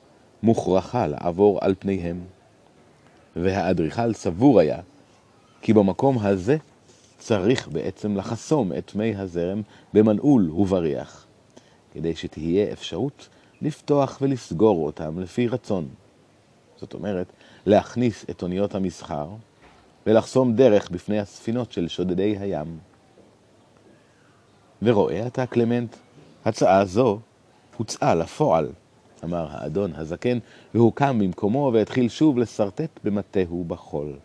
מוכרחה 0.43 1.07
לעבור 1.07 1.59
על 1.63 1.75
פניהם. 1.79 2.21
והאדריכל 3.37 4.13
סבור 4.13 4.61
היה 4.61 4.79
כי 5.63 5.73
במקום 5.73 6.19
הזה 6.19 6.57
צריך 7.19 7.69
בעצם 7.69 8.17
לחסום 8.17 8.73
את 8.79 8.95
מי 8.95 9.17
הזרם 9.17 9.63
במנעול 9.95 10.51
ובריח, 10.51 11.27
כדי 11.93 12.17
שתהיה 12.17 12.73
אפשרות 12.73 13.29
לפתוח 13.65 14.19
ולסגור 14.21 14.87
אותם 14.87 15.21
לפי 15.21 15.49
רצון. 15.49 15.89
זאת 16.77 16.95
אומרת, 16.95 17.27
להכניס 17.67 18.25
את 18.31 18.43
אוניות 18.43 18.75
המסחר 18.75 19.29
ולחסום 20.07 20.55
דרך 20.55 20.91
בפני 20.91 21.21
הספינות 21.21 21.73
של 21.73 21.89
שודדי 21.89 22.37
הים. 22.41 22.79
ורואה 24.83 25.27
אתה, 25.27 25.47
קלמנט, 25.47 25.97
הצעה 26.45 26.85
זו 26.85 27.19
הוצאה 27.77 28.15
לפועל, 28.15 28.69
אמר 29.25 29.47
האדון 29.51 29.93
הזקן, 29.95 30.39
והוא 30.75 30.93
קם 30.93 31.19
במקומו 31.19 31.71
והתחיל 31.75 32.09
שוב 32.09 32.39
לשרטט 32.39 33.01
במטהו 33.05 33.65
בחול. 33.65 34.17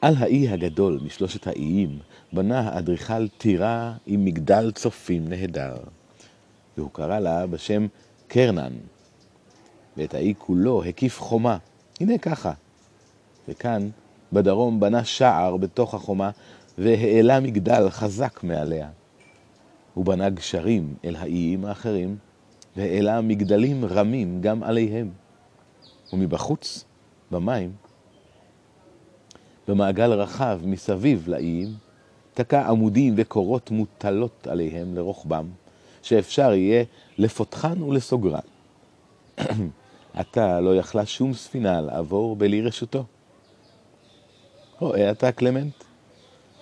על 0.00 0.14
האי 0.18 0.48
הגדול 0.48 0.98
משלושת 1.04 1.46
האיים 1.46 1.98
בנה 2.32 2.60
האדריכל 2.60 3.28
טירה 3.28 3.92
עם 4.06 4.24
מגדל 4.24 4.70
צופים 4.74 5.28
נהדר, 5.28 5.76
והוא 6.78 6.90
קרא 6.92 7.18
לה 7.18 7.46
בשם 7.46 7.86
קרנן, 8.28 8.72
ואת 9.96 10.14
האי 10.14 10.34
כולו 10.38 10.84
הקיף 10.84 11.20
חומה, 11.20 11.58
הנה 12.00 12.18
ככה. 12.18 12.52
וכאן, 13.48 13.88
בדרום, 14.32 14.80
בנה 14.80 15.04
שער 15.04 15.56
בתוך 15.56 15.94
החומה, 15.94 16.30
והעלה 16.78 17.40
מגדל 17.40 17.90
חזק 17.90 18.44
מעליה. 18.44 18.88
הוא 19.94 20.04
בנה 20.04 20.28
גשרים 20.28 20.94
אל 21.04 21.16
האיים 21.16 21.64
האחרים, 21.64 22.16
והעלה 22.76 23.20
מגדלים 23.20 23.84
רמים 23.84 24.40
גם 24.40 24.62
עליהם. 24.62 25.10
ומבחוץ, 26.12 26.84
במים, 27.30 27.72
במעגל 29.68 30.12
רחב 30.12 30.60
מסביב 30.64 31.28
לאיים, 31.28 31.68
תקע 32.34 32.68
עמודים 32.68 33.14
וקורות 33.16 33.70
מוטלות 33.70 34.46
עליהם 34.46 34.94
לרוחבם, 34.94 35.46
שאפשר 36.02 36.52
יהיה 36.52 36.84
לפותחן 37.18 37.82
ולסוגרן. 37.82 38.40
עתה 40.14 40.60
לא 40.60 40.76
יכלה 40.76 41.06
שום 41.06 41.34
ספינה 41.34 41.80
לעבור 41.80 42.36
בלי 42.36 42.62
רשותו. 42.62 43.04
רואה 44.78 45.10
אתה, 45.10 45.32
קלמנט? 45.32 45.84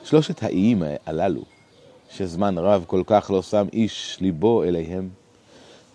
שלושת 0.04 0.42
האיים 0.42 0.82
הללו, 1.06 1.42
שזמן 2.10 2.58
רב 2.58 2.84
כל 2.86 3.02
כך 3.06 3.30
לא 3.30 3.42
שם 3.42 3.66
איש 3.72 4.18
ליבו 4.20 4.64
אליהם, 4.64 5.08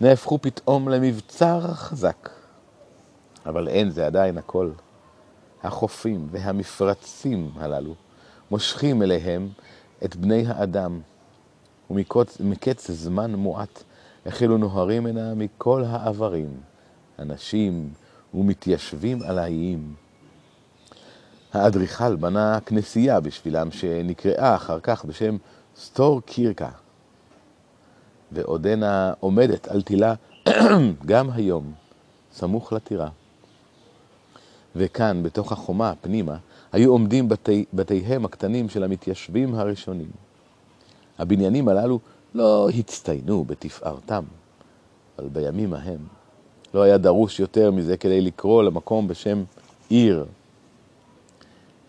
נהפכו 0.00 0.38
פתאום 0.42 0.88
למבצר 0.88 1.60
חזק. 1.60 2.30
אבל 3.46 3.68
אין 3.68 3.90
זה 3.90 4.06
עדיין 4.06 4.38
הכל. 4.38 4.70
החופים 5.62 6.28
והמפרצים 6.30 7.50
הללו 7.56 7.94
מושכים 8.50 9.02
אליהם 9.02 9.48
את 10.04 10.16
בני 10.16 10.44
האדם, 10.46 11.00
ומקץ 12.40 12.90
זמן 12.90 13.34
מועט 13.34 13.82
החלו 14.26 14.58
נוהרים 14.58 15.06
הנה 15.06 15.34
מכל 15.34 15.84
העברים, 15.86 16.60
אנשים 17.18 17.90
ומתיישבים 18.34 19.22
על 19.22 19.38
האיים. 19.38 19.94
האדריכל 21.52 22.16
בנה 22.16 22.58
כנסייה 22.66 23.20
בשבילם 23.20 23.70
שנקראה 23.70 24.54
אחר 24.54 24.80
כך 24.80 25.04
בשם 25.04 25.36
סטור 25.76 26.20
קירקה, 26.20 26.70
ועודנה 28.32 29.12
עומדת 29.20 29.68
על 29.68 29.82
תילה 29.82 30.14
גם 31.06 31.30
היום, 31.30 31.72
סמוך 32.32 32.72
לטירה. 32.72 33.08
וכאן, 34.76 35.22
בתוך 35.22 35.52
החומה 35.52 35.92
פנימה, 36.00 36.36
היו 36.72 36.90
עומדים 36.90 37.28
בתי, 37.28 37.64
בתיהם 37.72 38.24
הקטנים 38.24 38.68
של 38.68 38.84
המתיישבים 38.84 39.54
הראשונים. 39.54 40.10
הבניינים 41.18 41.68
הללו 41.68 41.98
לא 42.34 42.68
הצטיינו 42.78 43.44
בתפארתם, 43.44 44.24
אבל 45.18 45.28
בימים 45.28 45.74
ההם 45.74 46.06
לא 46.74 46.82
היה 46.82 46.98
דרוש 46.98 47.40
יותר 47.40 47.70
מזה 47.70 47.96
כדי 47.96 48.20
לקרוא 48.20 48.62
למקום 48.62 49.08
בשם 49.08 49.44
עיר. 49.88 50.26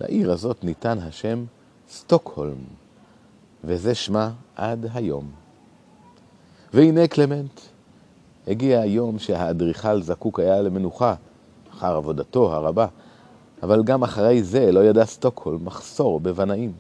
לעיר 0.02 0.32
הזאת 0.32 0.64
ניתן 0.64 0.98
השם 1.00 1.46
סטוקהולם, 1.90 2.64
וזה 3.64 3.96
שמה 3.96 4.32
עד 4.56 4.86
היום. 4.94 5.32
והנה 6.74 7.08
קלמנט, 7.08 7.60
הגיע 8.48 8.82
היום 8.82 9.20
שהאדריכל 9.20 10.02
זקוק 10.02 10.40
היה 10.40 10.62
למנוחה 10.62 11.16
אחר 11.72 11.96
עבודתו 11.96 12.54
הרבה, 12.54 12.88
אבל 13.64 13.84
גם 13.84 14.04
אחרי 14.04 14.44
זה 14.44 14.72
לא 14.72 14.80
ידע 14.80 15.06
סטוקהולם 15.06 15.66
מחסור 15.66 16.20
בבנאים. 16.20 16.72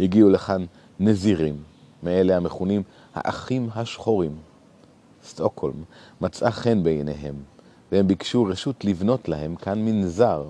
הגיעו 0.00 0.30
לכאן 0.30 0.64
נזירים, 1.00 1.56
מאלה 2.02 2.36
המכונים 2.36 2.82
האחים 3.14 3.68
השחורים. 3.74 4.36
סטוקהולם 5.24 5.82
מצאה 6.20 6.50
חן 6.50 6.82
בעיניהם, 6.82 7.34
והם 7.92 8.08
ביקשו 8.08 8.44
רשות 8.44 8.84
לבנות 8.84 9.28
להם 9.28 9.56
כאן 9.56 9.84
מנזר. 9.84 10.44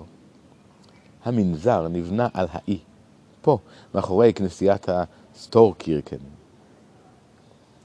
המנזר 1.25 1.87
נבנה 1.87 2.27
על 2.33 2.47
האי, 2.51 2.77
פה, 3.41 3.57
מאחורי 3.95 4.33
כנסיית 4.33 4.85
הסטורקירקן. 4.89 6.17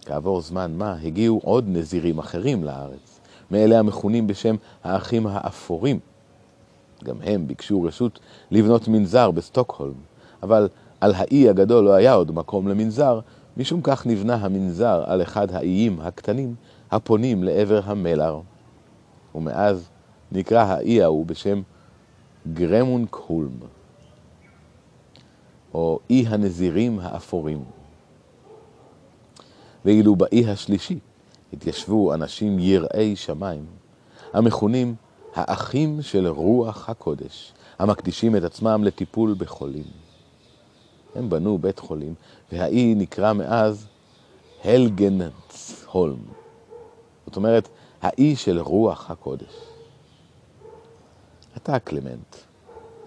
כעבור 0.06 0.40
זמן 0.40 0.74
מה 0.76 0.96
הגיעו 1.02 1.40
עוד 1.44 1.64
נזירים 1.68 2.18
אחרים 2.18 2.64
לארץ, 2.64 3.20
מאלה 3.50 3.78
המכונים 3.78 4.26
בשם 4.26 4.56
האחים 4.84 5.26
האפורים. 5.26 5.98
גם 7.04 7.16
הם 7.22 7.46
ביקשו 7.46 7.82
רשות 7.82 8.18
לבנות 8.50 8.88
מנזר 8.88 9.30
בסטוקהולם, 9.30 9.94
אבל 10.42 10.68
על 11.00 11.14
האי 11.14 11.48
הגדול 11.48 11.84
לא 11.84 11.92
היה 11.92 12.12
עוד 12.12 12.32
מקום 12.32 12.68
למנזר, 12.68 13.20
משום 13.56 13.80
כך 13.82 14.06
נבנה 14.06 14.34
המנזר 14.34 15.04
על 15.06 15.22
אחד 15.22 15.52
האיים 15.52 16.00
הקטנים 16.00 16.54
הפונים 16.90 17.44
לעבר 17.44 17.80
המלר. 17.84 18.40
ומאז 19.34 19.88
נקרא 20.32 20.62
האי 20.62 21.02
ההוא 21.02 21.26
בשם 21.26 21.62
גרמונקהולם, 22.52 23.50
או 25.74 25.98
אי 26.10 26.24
הנזירים 26.28 26.98
האפורים. 27.02 27.64
ואילו 29.84 30.16
באי 30.16 30.50
השלישי 30.50 30.98
התיישבו 31.52 32.14
אנשים 32.14 32.58
יראי 32.58 33.16
שמיים, 33.16 33.66
המכונים 34.32 34.94
האחים 35.34 36.02
של 36.02 36.26
רוח 36.26 36.88
הקודש, 36.88 37.52
המקדישים 37.78 38.36
את 38.36 38.42
עצמם 38.42 38.84
לטיפול 38.84 39.34
בחולים. 39.38 40.07
הם 41.14 41.30
בנו 41.30 41.58
בית 41.58 41.78
חולים, 41.78 42.14
והאי 42.52 42.94
נקרא 42.94 43.32
מאז 43.32 43.86
הלגנצהולם. 44.64 46.16
זאת 47.26 47.36
אומרת, 47.36 47.68
האי 48.02 48.36
של 48.36 48.60
רוח 48.60 49.10
הקודש. 49.10 49.54
אתה, 51.56 51.78
קלמנט, 51.78 52.36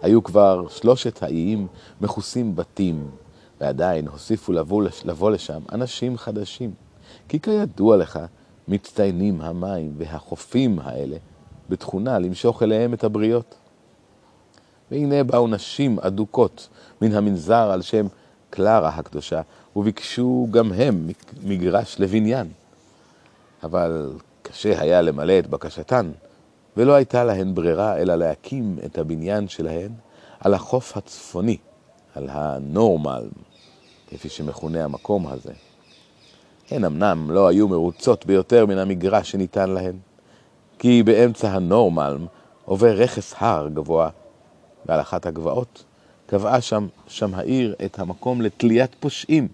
היו 0.01 0.23
כבר 0.23 0.67
שלושת 0.69 1.23
האיים 1.23 1.67
מכוסים 2.01 2.55
בתים, 2.55 3.09
ועדיין 3.61 4.07
הוסיפו 4.07 4.51
לבוא, 5.05 5.31
לשם 5.31 5.61
אנשים 5.71 6.17
חדשים. 6.17 6.73
כי 7.29 7.39
כידוע 7.39 7.97
לך, 7.97 8.19
מצטיינים 8.67 9.41
המים 9.41 9.93
והחופים 9.97 10.79
האלה 10.79 11.17
בתכונה 11.69 12.19
למשוך 12.19 12.63
אליהם 12.63 12.93
את 12.93 13.03
הבריות. 13.03 13.55
והנה 14.91 15.23
באו 15.23 15.47
נשים 15.47 15.99
אדוקות 15.99 16.69
מן 17.01 17.13
המנזר 17.13 17.71
על 17.71 17.81
שם 17.81 18.07
קלרה 18.49 18.89
הקדושה, 18.89 19.41
וביקשו 19.75 20.47
גם 20.51 20.73
הם 20.73 21.07
מגרש 21.43 21.95
לבניין. 21.99 22.47
אבל 23.63 24.13
קשה 24.41 24.81
היה 24.81 25.01
למלא 25.01 25.39
את 25.39 25.47
בקשתן, 25.47 26.11
ולא 26.77 26.93
הייתה 26.93 27.23
להן 27.23 27.55
ברירה 27.55 27.97
אלא 27.97 28.15
להקים 28.15 28.77
את 28.85 28.97
הבניין 28.97 29.47
שלהן 29.47 29.91
על 30.39 30.53
החוף 30.53 30.97
הצפוני, 30.97 31.57
על 32.15 32.29
הנורמל, 32.31 33.29
כפי 34.07 34.29
שמכונה 34.29 34.83
המקום 34.83 35.27
הזה. 35.27 35.53
הן 36.71 36.85
אמנם 36.85 37.31
לא 37.31 37.47
היו 37.47 37.67
מרוצות 37.67 38.25
ביותר 38.25 38.65
מן 38.65 38.77
המגרש 38.77 39.31
שניתן 39.31 39.69
להן, 39.69 39.95
כי 40.79 41.03
באמצע 41.03 41.49
הנורמלם 41.49 42.25
עובר 42.65 42.91
רכס 42.95 43.33
הר 43.37 43.67
גבוה, 43.73 44.09
ועל 44.85 45.01
אחת 45.01 45.25
הגבעות 45.25 45.83
קבעה 46.31 46.61
שם, 46.61 46.87
שם 47.07 47.33
העיר 47.33 47.75
את 47.85 47.99
המקום 47.99 48.41
לתליית 48.41 48.95
פושעים. 48.99 49.47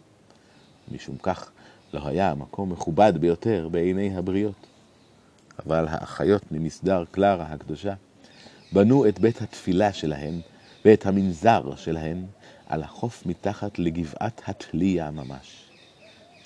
משום 0.92 1.18
כך 1.24 1.52
לא 1.94 2.08
היה 2.08 2.32
המקום 2.32 2.72
מכובד 2.72 3.13
ביותר 3.20 3.68
בעיני 3.72 4.18
הבריות. 4.18 4.68
אבל 5.66 5.86
האחיות 5.90 6.52
ממסדר 6.52 7.04
קלרה 7.12 7.46
הקדושה 7.46 7.94
בנו 8.72 9.08
את 9.08 9.20
בית 9.20 9.42
התפילה 9.42 9.94
שלהן 9.94 10.42
ואת 10.86 11.06
המנזר 11.06 11.76
שלהן 11.76 12.26
על 12.68 12.84
החוף 12.84 13.26
מתחת 13.26 13.80
לגבעת 13.80 14.42
התליה 14.48 15.12
ממש. 15.12 15.70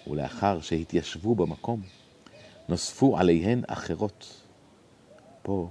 ולאחר 0.08 0.62
שהתיישבו 0.62 1.36
במקום, 1.36 1.82
נוספו 2.70 3.18
עליהן 3.18 3.62
אחרות. 3.68 4.42
פה, 5.42 5.70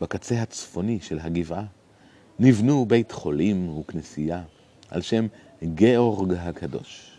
בקצה 0.00 0.42
הצפוני 0.42 1.00
של 1.00 1.18
הגבעה, 1.18 1.64
נבנו 2.44 2.86
בית 2.86 3.12
חולים 3.12 3.78
וכנסייה 3.78 4.42
על 4.90 5.00
שם 5.02 5.26
גאורג 5.74 6.32
הקדוש. 6.32 7.18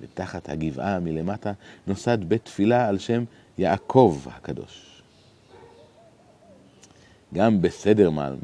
ותחת 0.00 0.48
הגבעה 0.48 1.00
מלמטה 1.00 1.52
נוסד 1.86 2.18
בית 2.28 2.44
תפילה 2.44 2.88
על 2.88 2.98
שם 2.98 3.24
יעקב 3.58 4.20
הקדוש. 4.26 5.02
גם 7.34 7.62
בסדרמן, 7.62 8.36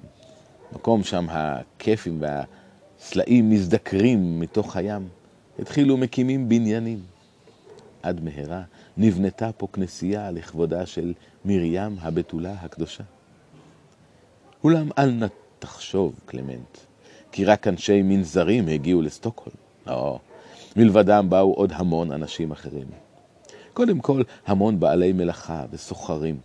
מקום 0.73 1.03
שם 1.03 1.27
הכיפים 1.31 2.23
והסלעים 2.23 3.51
מזדקרים 3.51 4.41
מתוך 4.41 4.77
הים, 4.77 5.09
התחילו 5.59 5.97
מקימים 5.97 6.49
בניינים. 6.49 7.03
עד 8.03 8.25
מהרה 8.25 8.63
נבנתה 8.97 9.53
פה 9.53 9.69
כנסייה 9.73 10.31
לכבודה 10.31 10.87
של 10.87 11.13
מרים 11.45 11.97
הבתולה 12.01 12.53
הקדושה. 12.53 13.05
אולם 14.65 14.89
אל 14.99 15.11
נא 15.11 15.27
תחשוב, 15.59 16.15
קלמנט, 16.27 16.79
כי 17.33 17.45
רק 17.45 17.67
אנשי 17.69 18.03
מנזרים 18.03 18.69
הגיעו 18.69 19.03
לסטוקהולם. 19.03 19.57
לא, 19.87 20.19
מלבדם 20.77 21.27
באו 21.31 21.53
עוד 21.55 21.73
המון 21.75 22.13
אנשים 22.13 22.51
אחרים. 22.51 22.87
קודם 23.75 23.99
כל, 23.99 24.23
המון 24.47 24.81
בעלי 24.81 25.13
מלאכה 25.13 25.65
וסוחרים. 25.71 26.37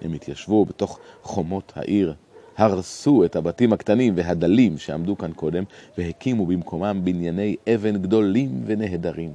הם 0.00 0.12
התיישבו 0.12 0.64
בתוך 0.64 0.98
חומות 1.22 1.72
העיר, 1.76 2.14
הרסו 2.56 3.24
את 3.24 3.36
הבתים 3.36 3.72
הקטנים 3.72 4.12
והדלים 4.16 4.78
שעמדו 4.78 5.18
כאן 5.18 5.32
קודם, 5.32 5.64
והקימו 5.98 6.46
במקומם 6.46 7.00
בנייני 7.04 7.56
אבן 7.74 8.02
גדולים 8.02 8.62
ונהדרים. 8.66 9.32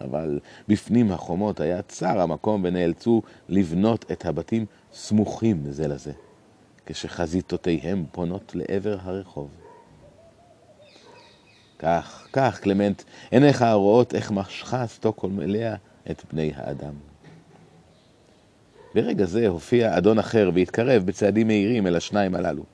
אבל 0.00 0.40
בפנים 0.68 1.12
החומות 1.12 1.60
היה 1.60 1.82
צר 1.82 2.20
המקום 2.20 2.60
ונאלצו 2.64 3.22
לבנות 3.48 4.04
את 4.12 4.26
הבתים 4.26 4.66
סמוכים 4.92 5.62
זה 5.70 5.88
לזה, 5.88 6.12
כשחזיתותיהם 6.90 8.04
פונות 8.12 8.52
לעבר 8.54 8.96
הרחוב. 9.02 9.50
כך, 11.78 12.28
כך, 12.32 12.60
קלמנט, 12.60 13.02
עיניך 13.30 13.62
הרואות 13.62 14.14
איך 14.14 14.30
משכה 14.30 14.86
סטוקהולם 14.86 15.40
אליה 15.40 15.76
את 16.10 16.22
בני 16.32 16.52
האדם. 16.56 16.94
ברגע 18.94 19.24
זה 19.24 19.48
הופיע 19.48 19.98
אדון 19.98 20.18
אחר 20.18 20.50
והתקרב 20.54 21.06
בצעדים 21.06 21.46
מהירים 21.46 21.86
אל 21.86 21.96
השניים 21.96 22.34
הללו. 22.34 22.64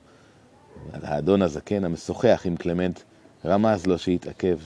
אבל 0.93 1.05
האדון 1.05 1.41
הזקן 1.41 1.85
המשוחח 1.85 2.41
עם 2.45 2.55
קלמנט 2.55 2.99
רמז 3.45 3.85
לו 3.85 3.97
שיתעכב, 3.97 4.57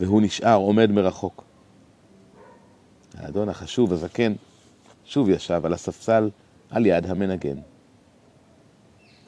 והוא 0.00 0.22
נשאר 0.22 0.56
עומד 0.56 0.90
מרחוק. 0.90 1.44
האדון 3.14 3.48
החשוב, 3.48 3.92
הזקן, 3.92 4.32
שוב 5.04 5.28
ישב 5.28 5.60
על 5.64 5.72
הספסל 5.72 6.30
על 6.70 6.86
יד 6.86 7.06
המנגן. 7.06 7.56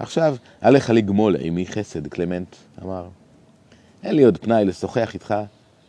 עכשיו 0.02 0.36
עליך 0.60 0.90
לגמול 0.90 1.36
עמי 1.40 1.66
חסד, 1.66 2.06
קלמנט 2.06 2.56
אמר. 2.82 3.08
אין 4.02 4.14
לי 4.14 4.24
עוד 4.24 4.38
פנאי 4.38 4.64
לשוחח 4.64 5.14
איתך, 5.14 5.34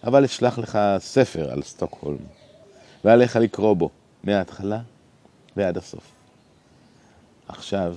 אבל 0.04 0.24
אשלח 0.24 0.58
לך 0.58 0.80
ספר 0.98 1.52
על 1.52 1.62
סטוקהולם, 1.62 2.18
ועליך 3.06 3.36
לקרוא 3.36 3.74
בו 3.74 3.90
מההתחלה 4.24 4.80
ועד 5.58 5.78
הסוף. 5.78 6.12
עכשיו, 7.48 7.96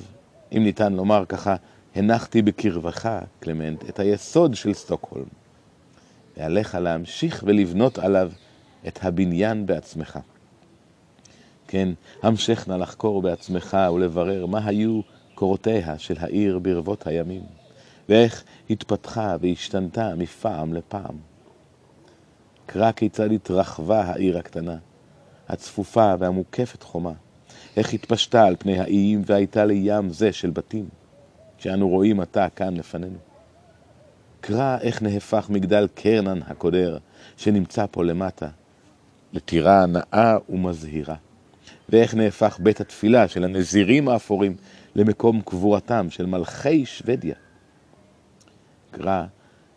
אם 0.52 0.64
ניתן 0.64 0.92
לומר 0.92 1.24
ככה, 1.28 1.56
הנחתי 1.94 2.42
בקרבך, 2.42 3.18
קלמנט, 3.40 3.84
את 3.88 3.98
היסוד 3.98 4.54
של 4.54 4.74
סטוקהולם, 4.74 5.28
ועליך 6.36 6.74
להמשיך 6.74 7.44
ולבנות 7.46 7.98
עליו 7.98 8.30
את 8.88 8.98
הבניין 9.02 9.66
בעצמך. 9.66 10.18
כן, 11.68 11.88
המשך 12.22 12.68
נא 12.68 12.74
לחקור 12.74 13.22
בעצמך 13.22 13.76
ולברר 13.94 14.46
מה 14.46 14.66
היו 14.66 15.00
קורותיה 15.36 15.98
של 15.98 16.14
העיר 16.18 16.58
ברבות 16.58 17.06
הימים. 17.06 17.42
ואיך 18.08 18.44
התפתחה 18.70 19.36
והשתנתה 19.40 20.14
מפעם 20.14 20.74
לפעם. 20.74 21.16
קרא 22.66 22.92
כיצד 22.92 23.32
התרחבה 23.32 24.00
העיר 24.00 24.38
הקטנה, 24.38 24.76
הצפופה 25.48 26.14
והמוקפת 26.18 26.82
חומה, 26.82 27.12
איך 27.76 27.94
התפשטה 27.94 28.44
על 28.44 28.56
פני 28.58 28.78
האיים 28.78 29.22
והייתה 29.26 29.64
לים 29.64 30.10
זה 30.10 30.32
של 30.32 30.50
בתים, 30.50 30.88
שאנו 31.58 31.88
רואים 31.88 32.20
עתה 32.20 32.48
כאן 32.56 32.76
לפנינו. 32.76 33.18
קרא 34.40 34.78
איך 34.80 35.02
נהפך 35.02 35.46
מגדל 35.50 35.88
קרנן 35.94 36.40
הקודר, 36.46 36.98
שנמצא 37.36 37.86
פה 37.90 38.04
למטה, 38.04 38.48
לטירה 39.32 39.86
נאה 39.86 40.36
ומזהירה, 40.48 41.16
ואיך 41.88 42.14
נהפך 42.14 42.58
בית 42.62 42.80
התפילה 42.80 43.28
של 43.28 43.44
הנזירים 43.44 44.08
האפורים 44.08 44.56
למקום 44.96 45.40
קבורתם 45.40 46.06
של 46.10 46.26
מלכי 46.26 46.86
שוודיה. 46.86 47.34
נקרא 48.92 49.24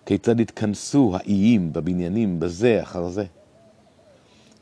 כיצד 0.05 0.39
התכנסו 0.39 1.15
האיים 1.15 1.73
בבניינים 1.73 2.39
בזה 2.39 2.79
אחר 2.83 3.07
זה. 3.07 3.25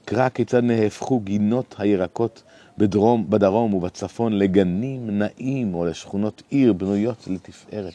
קרא 0.05 0.29
כיצד 0.29 0.63
נהפכו 0.63 1.19
גינות 1.19 1.75
הירקות 1.77 2.43
בדרום, 2.77 3.29
בדרום 3.29 3.73
ובצפון 3.73 4.33
לגנים 4.33 5.19
נעים 5.19 5.75
או 5.75 5.85
לשכונות 5.85 6.43
עיר 6.49 6.73
בנויות 6.73 7.27
לתפארת. 7.27 7.93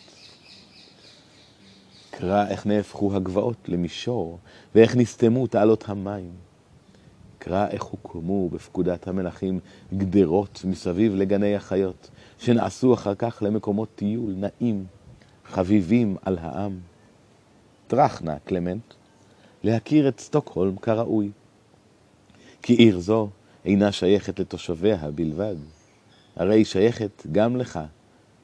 קרא 2.10 2.46
איך 2.48 2.66
נהפכו 2.66 3.16
הגבעות 3.16 3.68
למישור 3.68 4.38
ואיך 4.74 4.96
נסתמו 4.96 5.46
תעלות 5.46 5.88
המים. 5.88 6.30
קרא 7.38 7.66
איך 7.70 7.82
הוקמו 7.82 8.48
בפקודת 8.48 9.08
המלכים 9.08 9.60
גדרות 9.96 10.62
מסביב 10.64 11.14
לגני 11.14 11.56
החיות, 11.56 12.10
שנעשו 12.42 12.94
אחר 12.94 13.14
כך 13.14 13.42
למקומות 13.46 13.88
טיול 13.94 14.34
נעים 14.36 14.86
חביבים 15.44 16.16
על 16.22 16.38
העם. 16.38 16.78
טרח 17.86 18.22
נא, 18.22 18.38
קלמנט, 18.44 18.94
להכיר 19.62 20.08
את 20.08 20.20
סטוקהולם 20.20 20.76
כראוי. 20.76 21.30
כי 22.62 22.72
עיר 22.72 22.98
זו 23.00 23.28
אינה 23.64 23.92
שייכת 23.92 24.38
לתושביה 24.38 25.10
בלבד, 25.14 25.54
הרי 26.36 26.54
היא 26.54 26.64
שייכת 26.64 27.26
גם 27.32 27.56
לך 27.56 27.80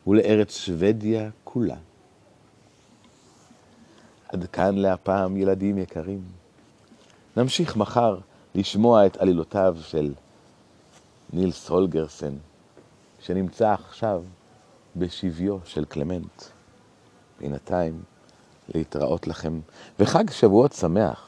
ולארץ 0.07 0.57
שוודיה 0.57 1.31
כולה. 1.45 1.77
עד 4.29 4.47
כאן 4.47 4.79
להפעם, 4.79 5.37
ילדים 5.37 5.79
יקרים. 5.79 6.23
נמשיך 7.37 7.77
מחר 7.77 8.19
לשמוע 8.55 9.07
את 9.07 9.17
עלילותיו 9.17 9.77
של 9.83 10.15
נילס 11.33 11.69
הולגרסן, 11.69 12.35
שנמצא 13.29 13.73
עכשיו 13.73 14.23
בשביו 14.97 15.59
של 15.65 15.85
קלמנט. 15.85 16.43
בינתיים 17.41 18.03
להתראות 18.75 19.27
לכם, 19.27 19.61
וחג 19.99 20.31
שבועות 20.31 20.73
שמח. 20.73 21.28